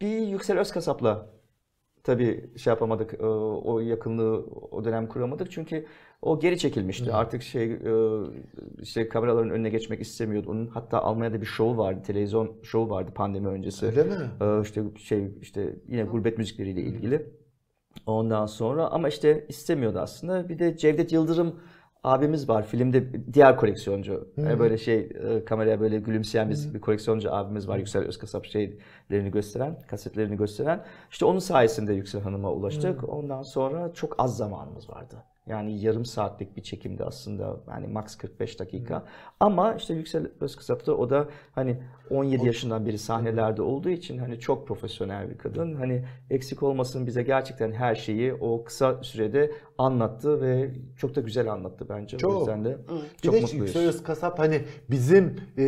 bir 0.00 0.18
Yüksel 0.18 0.58
Özkasap'la 0.58 1.26
tabii 2.04 2.50
şey 2.58 2.70
yapamadık, 2.70 3.14
e, 3.14 3.26
o 3.26 3.80
yakınlığı 3.80 4.46
o 4.70 4.84
dönem 4.84 5.06
kuramadık 5.06 5.50
çünkü 5.50 5.86
o 6.22 6.40
geri 6.40 6.58
çekilmişti. 6.58 7.12
Artık 7.12 7.42
şey 7.42 7.72
e, 7.72 7.92
işte 8.82 9.08
kameraların 9.08 9.50
önüne 9.50 9.70
geçmek 9.70 10.00
istemiyordu. 10.00 10.50
Onun 10.50 10.66
hatta 10.66 10.98
Almanya'da 11.02 11.40
bir 11.40 11.46
şovu 11.46 11.76
vardı, 11.78 12.02
televizyon 12.02 12.56
şovu 12.62 12.90
vardı 12.90 13.10
pandemi 13.14 13.48
öncesi. 13.48 13.86
Öyle 13.86 14.04
mi? 14.04 14.30
İşte 14.62 14.82
şey 14.98 15.38
işte 15.40 15.76
yine 15.88 16.02
gurbet 16.02 16.38
müzikleriyle 16.38 16.80
ilgili. 16.80 17.26
Ondan 18.06 18.46
sonra 18.46 18.86
ama 18.88 19.08
işte 19.08 19.46
istemiyordu 19.48 19.98
aslında. 19.98 20.48
Bir 20.48 20.58
de 20.58 20.76
Cevdet 20.76 21.12
Yıldırım 21.12 21.60
abimiz 22.04 22.48
var 22.48 22.66
filmde 22.66 23.34
diğer 23.34 23.56
koleksiyoncu. 23.56 24.28
Yani 24.36 24.58
böyle 24.58 24.78
şey 24.78 24.98
e, 24.98 25.44
kameraya 25.44 25.80
böyle 25.80 25.98
gülümseyen 25.98 26.50
bir, 26.50 26.74
bir 26.74 26.80
koleksiyoncu 26.80 27.34
abimiz 27.34 27.68
var. 27.68 27.78
Yüksel 27.78 28.02
Özkasap 28.02 28.46
şeylerini 28.46 29.30
gösteren, 29.30 29.78
kasetlerini 29.86 30.36
gösteren. 30.36 30.84
İşte 31.10 31.24
onun 31.24 31.38
sayesinde 31.38 31.92
Yüksel 31.92 32.22
Hanım'a 32.22 32.52
ulaştık. 32.52 33.08
Ondan 33.08 33.42
sonra 33.42 33.92
çok 33.94 34.14
az 34.18 34.36
zamanımız 34.36 34.90
vardı. 34.90 35.16
Yani 35.46 35.80
yarım 35.80 36.04
saatlik 36.04 36.56
bir 36.56 36.62
çekimdi 36.62 37.04
aslında. 37.04 37.56
Yani 37.70 37.86
max 37.86 38.16
45 38.16 38.60
dakika. 38.60 39.04
Ama 39.40 39.74
işte 39.74 39.94
Yüksel 39.94 40.26
Özkısap'ta 40.40 40.92
o 40.92 41.10
da 41.10 41.28
hani 41.52 41.82
17 42.10 42.46
yaşından 42.46 42.86
beri 42.86 42.98
sahnelerde 42.98 43.62
olduğu 43.62 43.88
için 43.88 44.18
hani 44.18 44.40
çok 44.40 44.68
profesyonel 44.68 45.30
bir 45.30 45.38
kadın. 45.38 45.74
Hani 45.74 46.04
eksik 46.30 46.62
olmasın 46.62 47.06
bize 47.06 47.22
gerçekten 47.22 47.72
her 47.72 47.94
şeyi 47.94 48.34
o 48.34 48.64
kısa 48.64 49.02
sürede 49.02 49.52
anlattı 49.80 50.40
ve 50.40 50.70
çok 50.96 51.16
da 51.16 51.20
güzel 51.20 51.52
anlattı 51.52 51.86
bence. 51.88 52.18
Çok. 52.18 52.34
O 52.34 52.38
yüzden 52.38 52.64
de 52.64 52.78
Bir 52.88 53.22
çok 53.22 53.34
de 53.34 53.40
mutluyuz. 53.40 53.66
Yüksel 53.66 53.88
Özkasap 53.88 54.38
hani 54.38 54.62
bizim 54.90 55.40
e, 55.58 55.64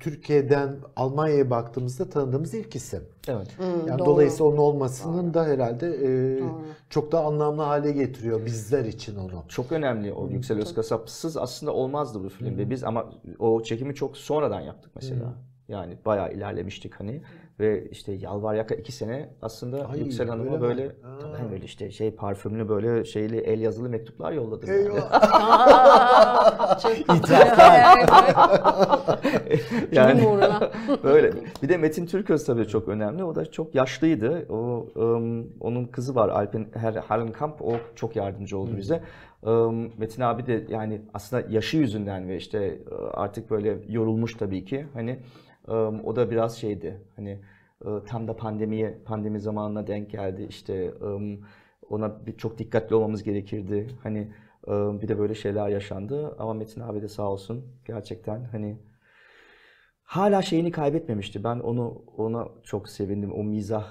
Türkiye'den 0.00 0.76
Almanya'ya 0.96 1.50
baktığımızda 1.50 2.10
tanıdığımız 2.10 2.54
ilk 2.54 2.76
isim. 2.76 3.02
Evet. 3.28 3.48
Yani 3.88 3.98
Doğru. 3.98 4.06
dolayısıyla 4.06 4.44
onun 4.44 4.56
olmasının 4.56 5.34
da 5.34 5.44
herhalde 5.44 5.86
e, 5.88 6.10
çok 6.90 7.12
da 7.12 7.24
anlamlı 7.24 7.62
hale 7.62 7.92
getiriyor 7.92 8.46
bizler 8.46 8.84
için 8.84 9.16
onu. 9.16 9.44
Çok 9.48 9.72
önemli 9.72 10.12
o 10.12 10.28
Yüksel 10.28 10.58
Özkasapsız 10.58 11.36
aslında 11.36 11.72
olmazdı 11.72 12.24
bu 12.24 12.28
film 12.28 12.58
ve 12.58 12.70
biz 12.70 12.84
ama 12.84 13.10
o 13.38 13.62
çekimi 13.62 13.94
çok 13.94 14.16
sonradan 14.16 14.60
yaptık 14.60 14.92
mesela. 14.94 15.34
Yani 15.68 15.98
bayağı 16.06 16.32
ilerlemiştik 16.32 16.94
hani 16.94 17.22
ve 17.60 17.88
işte 17.90 18.12
Yalvar 18.12 18.54
Yaka 18.54 18.74
iki 18.74 18.92
sene 18.92 19.28
aslında 19.42 19.88
Ay, 19.88 19.98
Yüksel 19.98 20.28
Hanım'a 20.28 20.60
böyle 20.60 20.92
tabii 21.20 21.52
böyle 21.52 21.64
işte 21.64 21.90
şey 21.90 22.10
parfümlü 22.10 22.68
böyle 22.68 23.04
şeyli 23.04 23.36
el 23.36 23.60
yazılı 23.60 23.88
mektuplar 23.88 24.32
yolladım 24.32 24.68
yani. 24.68 25.00
Aa, 25.00 26.78
çok 26.82 26.92
Yani- 29.92 30.26
uğruna? 30.26 30.70
Böyle. 31.04 31.32
Bir 31.62 31.68
de 31.68 31.76
Metin 31.76 32.06
Türköz 32.06 32.44
tabii 32.44 32.68
çok 32.68 32.88
önemli. 32.88 33.24
O 33.24 33.34
da 33.34 33.50
çok 33.50 33.74
yaşlıydı. 33.74 34.46
O 34.48 34.86
ım, 34.96 35.52
onun 35.60 35.84
kızı 35.84 36.14
var 36.14 36.28
Alpen 36.28 36.66
Her 36.74 36.94
Hallenkamp. 36.94 37.62
O 37.62 37.76
çok 37.94 38.16
yardımcı 38.16 38.58
oldu 38.58 38.70
bize. 38.76 39.02
Im, 39.46 39.92
Metin 39.98 40.22
abi 40.22 40.46
de 40.46 40.64
yani 40.68 41.02
aslında 41.14 41.46
yaşı 41.50 41.76
yüzünden 41.76 42.28
ve 42.28 42.36
işte 42.36 42.58
e, 42.64 42.94
artık 43.12 43.50
böyle 43.50 43.78
yorulmuş 43.88 44.34
tabii 44.34 44.64
ki. 44.64 44.86
Hani 44.94 45.18
o 46.04 46.16
da 46.16 46.30
biraz 46.30 46.56
şeydi. 46.56 47.00
Hani 47.16 47.38
tam 48.06 48.28
da 48.28 48.36
pandemiye 48.36 48.98
pandemi 49.04 49.40
zamanına 49.40 49.86
denk 49.86 50.10
geldi. 50.10 50.46
İşte 50.48 50.94
ona 51.90 52.26
bir 52.26 52.36
çok 52.36 52.58
dikkatli 52.58 52.94
olmamız 52.94 53.22
gerekirdi. 53.22 53.86
Hani 54.02 54.28
bir 54.68 55.08
de 55.08 55.18
böyle 55.18 55.34
şeyler 55.34 55.68
yaşandı. 55.68 56.36
Ama 56.38 56.54
Metin 56.54 56.80
abi 56.80 57.02
de 57.02 57.08
sağ 57.08 57.30
olsun 57.30 57.64
gerçekten 57.84 58.44
hani 58.44 58.76
hala 60.02 60.42
şeyini 60.42 60.70
kaybetmemişti. 60.70 61.44
Ben 61.44 61.60
onu 61.60 62.02
ona 62.16 62.48
çok 62.62 62.88
sevindim. 62.88 63.32
O 63.32 63.44
mizah 63.44 63.86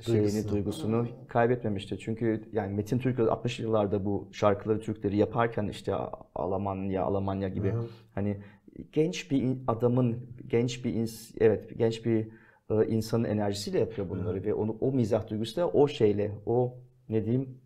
şeyini, 0.00 0.22
duygusunu. 0.22 0.52
duygusunu 0.52 1.06
kaybetmemişti. 1.28 1.98
Çünkü 1.98 2.48
yani 2.52 2.74
Metin 2.74 2.98
Türköz 2.98 3.28
60 3.28 3.60
yıllarda 3.60 4.04
bu 4.04 4.28
şarkıları, 4.32 4.80
Türkleri 4.80 5.16
yaparken 5.16 5.68
işte 5.68 5.94
Almanya, 6.34 7.04
Almanya 7.04 7.48
gibi 7.48 7.74
hani 8.14 8.36
genç 8.92 9.30
bir 9.30 9.56
adamın, 9.66 10.26
genç 10.46 10.84
bir 10.84 10.94
ins- 10.94 11.36
evet 11.40 11.78
genç 11.78 12.04
bir 12.06 12.28
e, 12.70 12.86
insanın 12.86 13.24
enerjisiyle 13.24 13.78
yapıyor 13.78 14.10
bunları 14.10 14.44
ve 14.44 14.54
onu 14.54 14.76
o 14.80 14.92
mizah 14.92 15.28
duygusu 15.28 15.56
da 15.56 15.68
o 15.68 15.88
şeyle, 15.88 16.32
o 16.46 16.74
ne 17.08 17.24
diyeyim, 17.24 17.58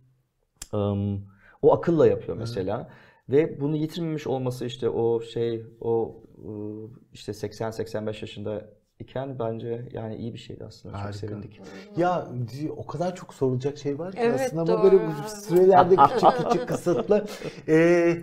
ım, 0.75 1.27
o 1.63 1.73
akılla 1.75 2.07
yapıyor 2.07 2.37
mesela. 2.37 2.91
Ve 3.29 3.61
bunu 3.61 3.77
yitirmemiş 3.77 4.27
olması 4.27 4.65
işte 4.67 4.89
o 4.89 5.21
şey, 5.21 5.63
o 5.81 6.23
ıı, 6.49 6.89
işte 7.13 7.33
80-85 7.33 8.07
yaşında 8.07 8.71
iken 8.99 9.39
bence 9.39 9.89
yani 9.93 10.17
iyi 10.17 10.35
bir 10.35 10.39
şeydi 10.39 10.65
aslında. 10.65 10.95
Çok 10.95 11.05
Harika. 11.05 11.19
sevindik. 11.19 11.61
Ya 11.97 12.29
o 12.77 12.87
kadar 12.87 13.15
çok 13.17 13.35
sorulacak 13.35 13.79
şey 13.79 13.99
var 13.99 14.13
ki 14.13 14.19
Evet, 14.23 14.41
aslında 14.41 14.63
ama 14.63 14.83
doğru. 14.83 14.93
böyle 14.93 15.07
bu 15.07 15.11
sürelerde 15.29 15.97
küçük 15.97 16.37
küçük 16.53 16.69
kısıtlı. 16.69 17.27
Ee, 17.69 18.19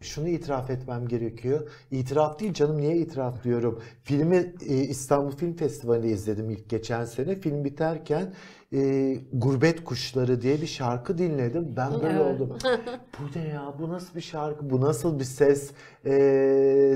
şunu 0.00 0.28
itiraf 0.28 0.70
etmem 0.70 1.08
gerekiyor. 1.08 1.68
İtiraf 1.90 2.40
değil 2.40 2.54
canım 2.54 2.78
niye 2.80 2.96
itiraf 2.96 3.44
diyorum. 3.44 3.82
Filmi 4.04 4.54
e, 4.68 4.74
İstanbul 4.76 5.30
Film 5.36 5.56
Festivali'nde 5.56 6.08
izledim 6.08 6.50
ilk 6.50 6.68
geçen 6.68 7.04
sene. 7.04 7.34
Film 7.40 7.64
biterken 7.64 8.32
e, 8.72 9.14
Gurbet 9.32 9.84
Kuşları 9.84 10.42
diye 10.42 10.60
bir 10.60 10.66
şarkı 10.66 11.18
dinledim. 11.18 11.74
Ben 11.76 11.92
böyle 11.92 12.06
Evet. 12.06 12.40
oldum. 12.40 12.58
Bu 13.18 13.38
ne 13.38 13.48
ya? 13.48 13.74
Bu 13.78 13.88
nasıl 13.88 14.14
bir 14.14 14.20
şarkı? 14.20 14.70
Bu 14.70 14.80
nasıl 14.80 15.18
bir 15.18 15.24
ses? 15.24 15.70
E, 16.06 16.10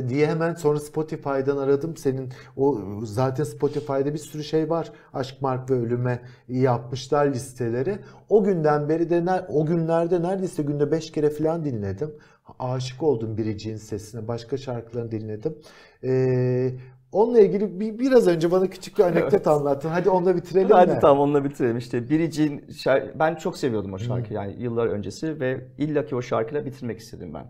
diye 0.08 0.26
hemen 0.26 0.54
sonra 0.54 0.80
Spotify'dan 0.80 1.56
aradım. 1.56 1.96
Senin 1.96 2.28
o 2.56 2.80
zaten 3.02 3.44
Spotify'da 3.44 4.12
bir 4.12 4.18
sürü 4.18 4.44
şey 4.44 4.70
var. 4.70 4.92
Aşk, 5.14 5.42
Mark 5.42 5.70
ve 5.70 5.74
Ölüm'e 5.74 6.20
yapmışlar 6.48 7.26
listeleri. 7.26 7.98
O 8.28 8.44
günden 8.44 8.88
beri 8.88 9.10
de 9.10 9.46
o 9.48 9.66
günlerde 9.66 10.22
neredeyse 10.22 10.62
günde 10.62 10.90
5 10.92 11.12
kere 11.12 11.30
falan 11.30 11.64
dinledim. 11.64 12.10
Aşık 12.59 13.02
oldum 13.02 13.37
Biricik'in 13.37 13.76
sesine. 13.76 14.28
Başka 14.28 14.57
şarkılarını 14.57 15.11
dinledim. 15.11 15.59
E, 16.04 16.70
onunla 17.12 17.40
ilgili 17.40 17.80
bir, 17.80 17.98
biraz 17.98 18.28
önce 18.28 18.50
bana 18.50 18.66
küçük 18.70 18.98
bir 18.98 19.04
anekdot 19.04 19.46
anlattın. 19.46 19.88
Hadi 19.88 20.11
onunla 20.11 20.37
bitirelim 20.37 20.70
Hadi 20.70 20.92
mi? 20.92 20.98
tamam 21.00 21.20
onunla 21.20 21.44
bitirelim. 21.44 21.76
İşte 21.76 22.11
Biricik'in 22.11 22.59
şar- 22.59 23.18
ben 23.18 23.35
çok 23.35 23.57
seviyordum 23.57 23.92
o 23.92 23.98
şarkıyı 23.98 24.35
yani 24.38 24.62
yıllar 24.62 24.87
öncesi 24.87 25.40
ve 25.40 25.66
illaki 25.78 26.16
o 26.16 26.22
şarkıyla 26.22 26.66
bitirmek 26.66 26.98
istedim 26.98 27.35
ben. 27.35 27.46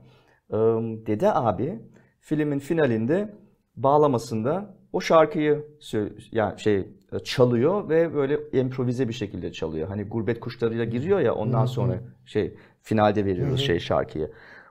Im, 0.57 1.07
Dede 1.07 1.35
abi 1.35 1.79
filmin 2.21 2.59
finalinde 2.59 3.35
bağlamasında 3.77 4.75
o 4.93 5.01
şarkıyı 5.01 5.65
yani 6.33 6.61
şey 6.61 6.89
çalıyor 7.25 7.89
ve 7.89 8.15
böyle 8.15 8.39
improvize 8.53 9.09
bir 9.09 9.13
şekilde 9.15 9.53
çalıyor. 9.53 9.89
Hani 9.89 10.05
gurbet 10.05 10.41
kuşlarıyla 10.41 10.85
giriyor 10.85 11.21
ya 11.21 11.35
ondan 11.35 11.67
sonra 11.67 12.01
şey 12.27 12.57
finalde 12.83 13.25
veriyoruz 13.25 13.61
şey 13.61 13.79
şarkıyı. 13.81 14.31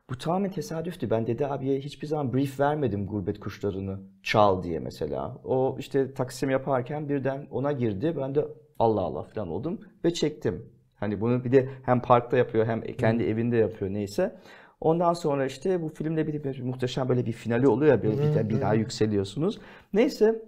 Bu 0.09 0.17
tamamen 0.17 0.51
tesadüftü. 0.51 1.09
Ben 1.09 1.27
Dede 1.27 1.47
abiye 1.47 1.79
hiçbir 1.79 2.07
zaman 2.07 2.33
brief 2.33 2.59
vermedim 2.59 3.07
gurbet 3.07 3.39
kuşlarını 3.39 3.99
çal 4.23 4.63
diye 4.63 4.79
mesela. 4.79 5.37
O 5.43 5.75
işte 5.79 6.13
taksim 6.13 6.49
yaparken 6.49 7.09
birden 7.09 7.47
ona 7.51 7.71
girdi. 7.71 8.13
Ben 8.17 8.35
de 8.35 8.47
Allah 8.79 9.01
Allah 9.01 9.23
falan 9.23 9.47
oldum 9.47 9.79
ve 10.05 10.13
çektim. 10.13 10.69
Hani 10.95 11.21
bunu 11.21 11.43
bir 11.43 11.51
de 11.51 11.69
hem 11.83 12.01
parkta 12.01 12.37
yapıyor 12.37 12.65
hem 12.65 12.81
kendi 12.81 13.23
evinde 13.23 13.57
yapıyor 13.57 13.93
neyse. 13.93 14.35
Ondan 14.81 15.13
sonra 15.13 15.45
işte 15.45 15.81
bu 15.81 15.89
filmde 15.89 16.27
bir, 16.27 16.43
bir 16.43 16.61
muhteşem 16.61 17.09
böyle 17.09 17.25
bir 17.25 17.31
finali 17.31 17.67
oluyor 17.67 17.91
ya 17.91 18.03
böyle 18.03 18.35
bir, 18.35 18.49
bir 18.49 18.61
daha 18.61 18.73
yükseliyorsunuz. 18.73 19.59
Neyse 19.93 20.41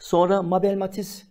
sonra 0.00 0.42
Mabel 0.42 0.76
Matiz 0.76 1.27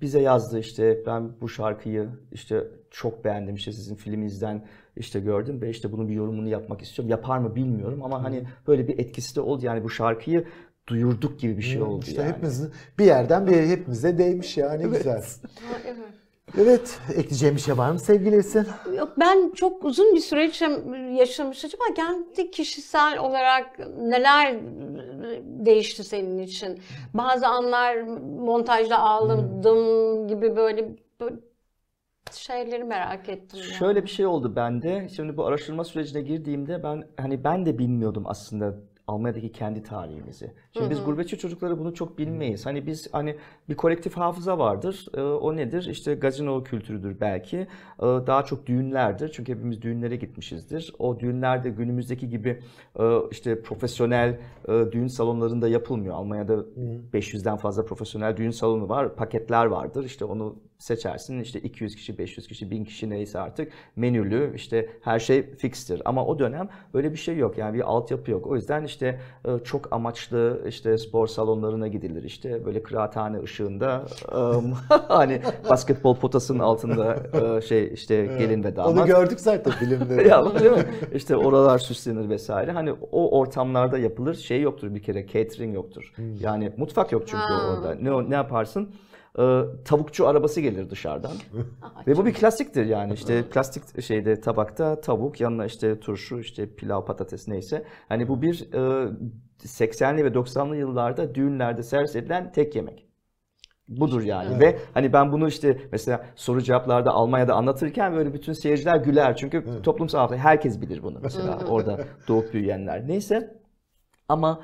bize 0.00 0.20
yazdı 0.20 0.58
işte 0.58 1.02
ben 1.06 1.40
bu 1.40 1.48
şarkıyı 1.48 2.08
işte 2.32 2.64
çok 2.90 3.24
beğendim 3.24 3.54
işte 3.54 3.72
sizin 3.72 3.94
filminizden 3.94 4.64
işte 4.96 5.20
gördüm 5.20 5.60
ve 5.60 5.70
işte 5.70 5.92
bunun 5.92 6.08
bir 6.08 6.14
yorumunu 6.14 6.48
yapmak 6.48 6.82
istiyorum. 6.82 7.10
Yapar 7.10 7.38
mı 7.38 7.54
bilmiyorum 7.54 8.02
ama 8.02 8.24
hani 8.24 8.44
böyle 8.66 8.88
bir 8.88 8.98
etkisi 8.98 9.36
de 9.36 9.40
oldu 9.40 9.66
yani 9.66 9.84
bu 9.84 9.90
şarkıyı 9.90 10.44
duyurduk 10.88 11.40
gibi 11.40 11.56
bir 11.56 11.62
şey 11.62 11.82
oldu 11.82 12.04
İşte 12.08 12.22
yani. 12.22 12.32
hepimizin 12.32 12.70
bir 12.98 13.04
yerden 13.04 13.46
bir 13.46 13.66
hepimize 13.66 14.18
değmiş 14.18 14.56
ya 14.56 14.72
ne 14.72 14.82
güzel. 14.88 15.24
Evet. 15.86 15.96
Evet, 16.58 16.98
ekleyeceğim 17.10 17.56
bir 17.56 17.60
şey 17.60 17.78
var 17.78 17.90
mı 17.90 17.98
sevgili 17.98 18.36
Esin? 18.36 18.66
Yok 18.96 19.12
ben 19.18 19.50
çok 19.54 19.84
uzun 19.84 20.14
bir 20.14 20.20
süreç 20.20 20.62
yaşamış. 21.18 21.64
Acaba 21.64 21.84
kendi 21.96 22.50
kişisel 22.50 23.18
olarak 23.18 23.78
neler 23.98 24.56
değişti 25.42 26.04
senin 26.04 26.38
için? 26.38 26.80
Bazı 27.14 27.46
anlar 27.46 27.96
montajda 28.44 28.98
ağladım 28.98 30.28
gibi 30.28 30.56
böyle, 30.56 30.96
böyle 31.20 31.36
şeyleri 32.32 32.84
merak 32.84 33.28
ettim. 33.28 33.60
yani. 33.62 33.72
Şöyle 33.74 34.02
bir 34.02 34.10
şey 34.10 34.26
oldu 34.26 34.56
bende. 34.56 35.08
Şimdi 35.16 35.36
bu 35.36 35.46
araştırma 35.46 35.84
sürecine 35.84 36.22
girdiğimde 36.22 36.82
ben 36.82 37.04
hani 37.16 37.44
ben 37.44 37.66
de 37.66 37.78
bilmiyordum 37.78 38.24
aslında 38.26 38.74
Almanya'daki 39.06 39.52
kendi 39.52 39.82
tarihimizi. 39.82 40.52
Şimdi 40.72 40.90
biz 40.90 41.04
gurbetçi 41.04 41.38
çocukları 41.38 41.78
bunu 41.78 41.94
çok 41.94 42.18
bilmeyiz. 42.18 42.66
Hani 42.66 42.86
biz 42.86 43.14
hani 43.14 43.36
bir 43.68 43.74
kolektif 43.74 44.16
hafıza 44.16 44.58
vardır. 44.58 45.06
Ee, 45.14 45.20
o 45.20 45.56
nedir? 45.56 45.88
İşte 45.90 46.14
gazino 46.14 46.64
kültürüdür 46.64 47.20
belki. 47.20 47.56
Ee, 47.56 47.66
daha 48.00 48.44
çok 48.44 48.66
düğünlerdir. 48.66 49.32
Çünkü 49.32 49.52
hepimiz 49.52 49.82
düğünlere 49.82 50.16
gitmişizdir. 50.16 50.94
O 50.98 51.20
düğünlerde 51.20 51.70
günümüzdeki 51.70 52.28
gibi 52.28 52.62
e, 52.98 53.04
işte 53.30 53.62
profesyonel 53.62 54.38
e, 54.68 54.72
düğün 54.92 55.06
salonlarında 55.06 55.68
yapılmıyor. 55.68 56.14
Almanya'da 56.14 56.54
500'den 57.12 57.56
fazla 57.56 57.84
profesyonel 57.84 58.36
düğün 58.36 58.50
salonu 58.50 58.88
var. 58.88 59.16
Paketler 59.16 59.66
vardır. 59.66 60.04
İşte 60.04 60.24
onu 60.24 60.56
seçersin. 60.78 61.40
İşte 61.40 61.60
200 61.60 61.96
kişi, 61.96 62.18
500 62.18 62.48
kişi, 62.48 62.70
1000 62.70 62.84
kişi 62.84 63.10
neyse 63.10 63.38
artık 63.38 63.72
menülü 63.96 64.52
işte 64.54 64.90
her 65.00 65.18
şey 65.18 65.54
fikstir. 65.54 66.02
Ama 66.04 66.26
o 66.26 66.38
dönem 66.38 66.68
böyle 66.94 67.12
bir 67.12 67.16
şey 67.16 67.36
yok. 67.36 67.58
Yani 67.58 67.74
bir 67.74 67.80
altyapı 67.80 68.30
yok. 68.30 68.46
O 68.46 68.56
yüzden 68.56 68.84
işte 68.84 68.95
e, 69.04 69.18
çok 69.64 69.92
amaçlı 69.92 70.60
işte 70.68 70.98
spor 70.98 71.26
salonlarına 71.26 71.88
gidilir. 71.88 72.22
İşte 72.22 72.64
böyle 72.66 72.82
kıraathane 72.82 73.42
ışığında 73.42 74.02
hani 75.08 75.42
basketbol 75.70 76.16
potasının 76.16 76.58
altında 76.58 77.16
e, 77.56 77.60
şey 77.60 77.94
işte 77.94 78.26
gelin 78.38 78.64
ve 78.64 78.76
damat. 78.76 78.92
Onu 78.92 79.06
gördük 79.06 79.40
zaten 79.40 79.72
filmde. 79.72 80.22
ya 80.28 80.60
değil 80.60 80.70
mi? 80.72 80.84
İşte 81.14 81.36
oralar 81.36 81.78
süslenir 81.78 82.28
vesaire. 82.28 82.72
Hani 82.72 82.92
o 83.12 83.38
ortamlarda 83.38 83.98
yapılır. 83.98 84.34
Şey 84.34 84.60
yoktur 84.60 84.94
bir 84.94 85.02
kere 85.02 85.26
catering 85.26 85.74
yoktur. 85.74 86.12
Yani 86.40 86.72
mutfak 86.76 87.12
yok 87.12 87.22
çünkü 87.26 87.42
Ha. 87.42 87.70
orada. 87.70 87.94
Ne 87.94 88.30
ne 88.30 88.34
yaparsın? 88.34 88.90
Ee, 89.38 89.62
tavukçu 89.84 90.28
arabası 90.28 90.60
gelir 90.60 90.90
dışarıdan. 90.90 91.32
Ve 92.06 92.16
bu 92.16 92.26
bir 92.26 92.34
klasiktir 92.34 92.86
yani 92.86 93.12
işte 93.12 93.48
plastik 93.48 94.02
şeyde 94.02 94.40
tabakta 94.40 95.00
tavuk 95.00 95.40
yanına 95.40 95.66
işte 95.66 96.00
turşu 96.00 96.38
işte 96.38 96.74
pilav 96.74 97.04
patates 97.04 97.48
neyse. 97.48 97.84
Hani 98.08 98.28
bu 98.28 98.42
bir 98.42 98.72
e, 98.72 99.10
80'li 99.64 100.24
ve 100.24 100.28
90'lı 100.28 100.76
yıllarda 100.76 101.34
düğünlerde 101.34 101.82
servis 101.82 102.16
edilen 102.16 102.52
tek 102.52 102.76
yemek. 102.76 103.06
Budur 103.88 104.22
yani 104.22 104.60
ve 104.60 104.78
hani 104.94 105.12
ben 105.12 105.32
bunu 105.32 105.48
işte 105.48 105.78
mesela 105.92 106.26
soru 106.36 106.62
cevaplarda 106.62 107.10
Almanya'da 107.10 107.54
anlatırken 107.54 108.14
böyle 108.14 108.34
bütün 108.34 108.52
seyirciler 108.52 108.96
güler 108.96 109.36
çünkü 109.36 109.64
toplumsal 109.82 110.18
hafıza 110.18 110.40
herkes 110.40 110.80
bilir 110.80 111.02
bunu 111.02 111.18
mesela 111.22 111.58
orada 111.68 111.98
doğup 112.28 112.54
büyüyenler. 112.54 113.08
Neyse 113.08 113.56
ama 114.28 114.60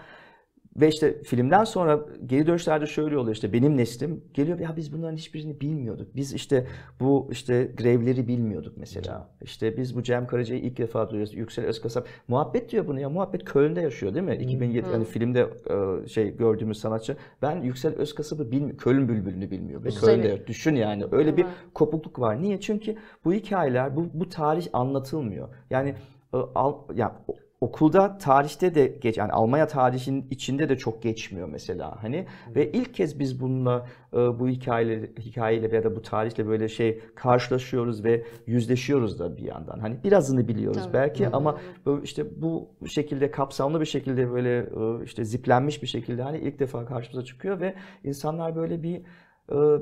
ve 0.77 0.89
işte 0.89 1.23
filmden 1.23 1.65
sonra 1.65 2.01
geri 2.27 2.47
dönüşlerde 2.47 2.87
şöyle 2.87 3.19
oluyor 3.19 3.35
işte 3.35 3.53
benim 3.53 3.77
neslim 3.77 4.25
geliyor 4.35 4.59
ya 4.59 4.77
biz 4.77 4.93
bunların 4.93 5.17
hiçbirini 5.17 5.61
bilmiyorduk. 5.61 6.17
Biz 6.17 6.33
işte 6.33 6.67
bu 7.01 7.29
işte 7.31 7.71
grevleri 7.77 8.29
bilmiyorduk 8.29 8.77
mesela. 8.77 9.29
İşte 9.43 9.77
biz 9.77 9.97
bu 9.97 10.03
Cem 10.03 10.27
Karaca'yı 10.27 10.61
ilk 10.61 10.79
defa 10.79 11.11
duyuyoruz. 11.11 11.35
Yüksel 11.35 11.65
Özkasap 11.65 12.07
muhabbet 12.29 12.71
diyor 12.71 12.87
bunu 12.87 13.01
ya. 13.01 13.11
Muhabbet 13.11 13.45
Köln'de 13.45 13.81
yaşıyor 13.81 14.15
değil 14.15 14.25
mi? 14.25 14.37
2007 14.37 14.87
hani 14.87 15.05
filmde 15.05 15.49
e, 15.71 16.09
şey 16.09 16.37
gördüğümüz 16.37 16.79
sanatçı. 16.79 17.17
Ben 17.43 17.61
Yüksel 17.61 17.95
Özkasap'ı 17.95 18.51
bilmiyorum. 18.51 18.77
Köln 18.77 19.09
Bülbül'ünü 19.09 19.51
bilmiyor. 19.51 19.85
Ve. 19.85 19.89
Köln'de 19.89 20.47
düşün 20.47 20.75
yani. 20.75 21.05
Öyle 21.13 21.37
bir 21.37 21.47
kopukluk 21.75 22.19
var. 22.19 22.43
Niye? 22.43 22.61
Çünkü 22.61 22.97
bu 23.25 23.33
hikayeler, 23.33 23.97
bu, 23.97 24.07
bu 24.15 24.29
tarih 24.29 24.67
anlatılmıyor. 24.73 25.49
Yani 25.71 25.95
e, 26.35 26.37
al, 26.55 26.75
ya 26.95 27.17
okulda 27.62 28.18
tarihte 28.18 28.75
de 28.75 28.87
geç 29.01 29.16
yani 29.16 29.33
Almanya 29.33 29.66
tarihinin 29.66 30.27
içinde 30.31 30.68
de 30.68 30.79
çok 30.79 31.03
geçmiyor 31.03 31.48
mesela 31.48 32.03
hani 32.03 32.27
ve 32.57 32.72
ilk 32.72 32.94
kez 32.94 33.18
biz 33.18 33.40
bununla 33.40 33.87
e, 34.12 34.16
bu 34.16 34.48
hikayeyle 34.48 35.11
hikayeyle 35.18 35.77
ya 35.77 35.85
da 35.85 35.96
bu 35.96 36.03
tarihle 36.03 36.46
böyle 36.46 36.68
şey 36.68 37.01
karşılaşıyoruz 37.14 38.05
ve 38.05 38.25
yüzleşiyoruz 38.46 39.18
da 39.18 39.37
bir 39.37 39.42
yandan. 39.42 39.79
Hani 39.79 40.05
birazını 40.05 40.48
biliyoruz 40.48 40.83
Tabii. 40.83 40.92
belki 40.92 41.29
ama 41.29 41.59
böyle 41.87 42.03
işte 42.03 42.42
bu 42.42 42.68
şekilde 42.88 43.31
kapsamlı 43.31 43.81
bir 43.81 43.87
şekilde 43.87 44.33
böyle 44.33 44.59
e, 44.59 45.05
işte 45.05 45.25
ziplenmiş 45.25 45.83
bir 45.83 45.88
şekilde 45.88 46.22
hani 46.22 46.38
ilk 46.38 46.59
defa 46.59 46.85
karşımıza 46.87 47.25
çıkıyor 47.25 47.61
ve 47.61 47.75
insanlar 48.05 48.57
böyle 48.57 48.83
bir 48.83 49.03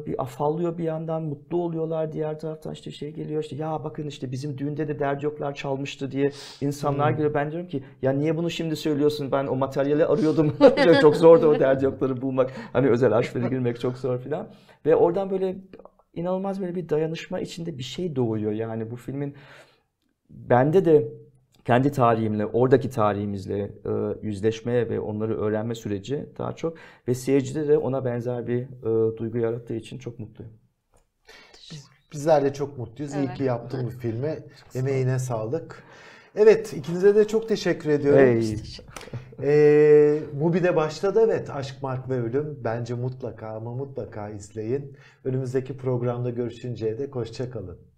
bir 0.07 0.23
afallıyor 0.23 0.79
bir 0.79 0.85
yandan 0.85 1.23
mutlu 1.23 1.63
oluyorlar 1.63 2.13
diğer 2.13 2.39
taraftan. 2.39 2.73
İşte 2.73 2.91
şey 2.91 3.11
geliyor 3.13 3.43
işte 3.43 3.57
ya 3.57 3.85
bakın 3.85 4.07
işte 4.07 4.33
bizim 4.33 4.59
düğünde 4.59 4.89
de 4.89 4.99
derdi 4.99 5.25
yoklar 5.25 5.55
çalmıştı 5.55 6.11
diye 6.11 6.33
insanlar 6.61 7.11
geliyor. 7.11 7.35
Ben 7.35 7.51
diyorum 7.51 7.69
ki 7.69 7.83
ya 8.03 8.13
niye 8.13 8.37
bunu 8.37 8.51
şimdi 8.51 8.77
söylüyorsun? 8.77 9.33
Ben 9.33 9.47
o 9.47 9.57
materyali 9.57 10.07
arıyordum. 10.07 10.57
Çok 11.01 11.17
zordu 11.17 11.47
o 11.47 11.61
derdi 11.61 11.85
yokları 11.85 12.23
bulmak. 12.23 12.51
Hani 12.73 12.89
özel 12.89 13.13
arşivlere 13.13 13.49
girmek 13.49 13.81
çok 13.81 13.97
zor 13.97 14.19
filan. 14.19 14.49
Ve 14.87 14.97
oradan 14.97 15.31
böyle 15.31 15.57
inanılmaz 16.15 16.61
böyle 16.61 16.75
bir 16.75 16.89
dayanışma 16.89 17.41
içinde 17.41 17.79
bir 17.79 17.83
şey 17.83 18.17
doğuyor. 18.17 18.53
Yani 18.53 18.91
bu 18.91 18.97
filmin 18.97 19.35
bende 20.31 20.85
de 20.85 21.13
kendi 21.71 21.93
tarihimle, 21.93 22.47
oradaki 22.47 22.91
tarihimizle 22.91 23.59
e, 23.59 23.91
yüzleşmeye 24.23 24.89
ve 24.89 25.01
onları 25.01 25.41
öğrenme 25.41 25.75
süreci 25.75 26.27
daha 26.39 26.57
çok 26.57 26.77
ve 27.09 27.15
seyircide 27.15 27.69
de 27.69 27.79
ona 27.79 28.05
benzer 28.05 28.47
bir 28.47 28.63
e, 28.63 29.17
duygu 29.17 29.39
yarattığı 29.39 29.75
için 29.75 29.99
çok 29.99 30.19
mutluyum. 30.19 30.53
Bizler 32.13 32.45
de 32.45 32.53
çok 32.53 32.79
mutluyuz. 32.79 33.15
İyi 33.15 33.27
Evet. 33.27 33.37
ki 33.37 33.45
yaptın 33.45 33.87
bu 33.87 33.91
filmi. 33.91 34.39
Emeğine 34.75 35.19
sağlık. 35.19 35.83
Evet, 36.37 36.73
ikinize 36.73 37.15
de 37.15 37.29
çok 37.29 37.49
teşekkür 37.49 37.91
ediyorum. 37.91 38.21
Hey. 38.21 38.57
Ee, 39.43 40.19
Mubi'de 40.41 40.77
başladı 40.77 41.21
evet 41.25 41.51
Aşk, 41.51 41.83
Mark 41.83 42.11
ve 42.11 42.21
Ölüm. 42.21 42.61
Bence 42.65 42.95
mutlaka 42.95 43.49
ama 43.49 43.75
mutlaka 43.75 44.31
izleyin. 44.31 44.97
Önümüzdeki 45.25 45.77
programda 45.77 46.31
görüşünceye 46.31 46.99
dek 46.99 47.15
hoşça 47.15 47.51
kalın. 47.51 47.90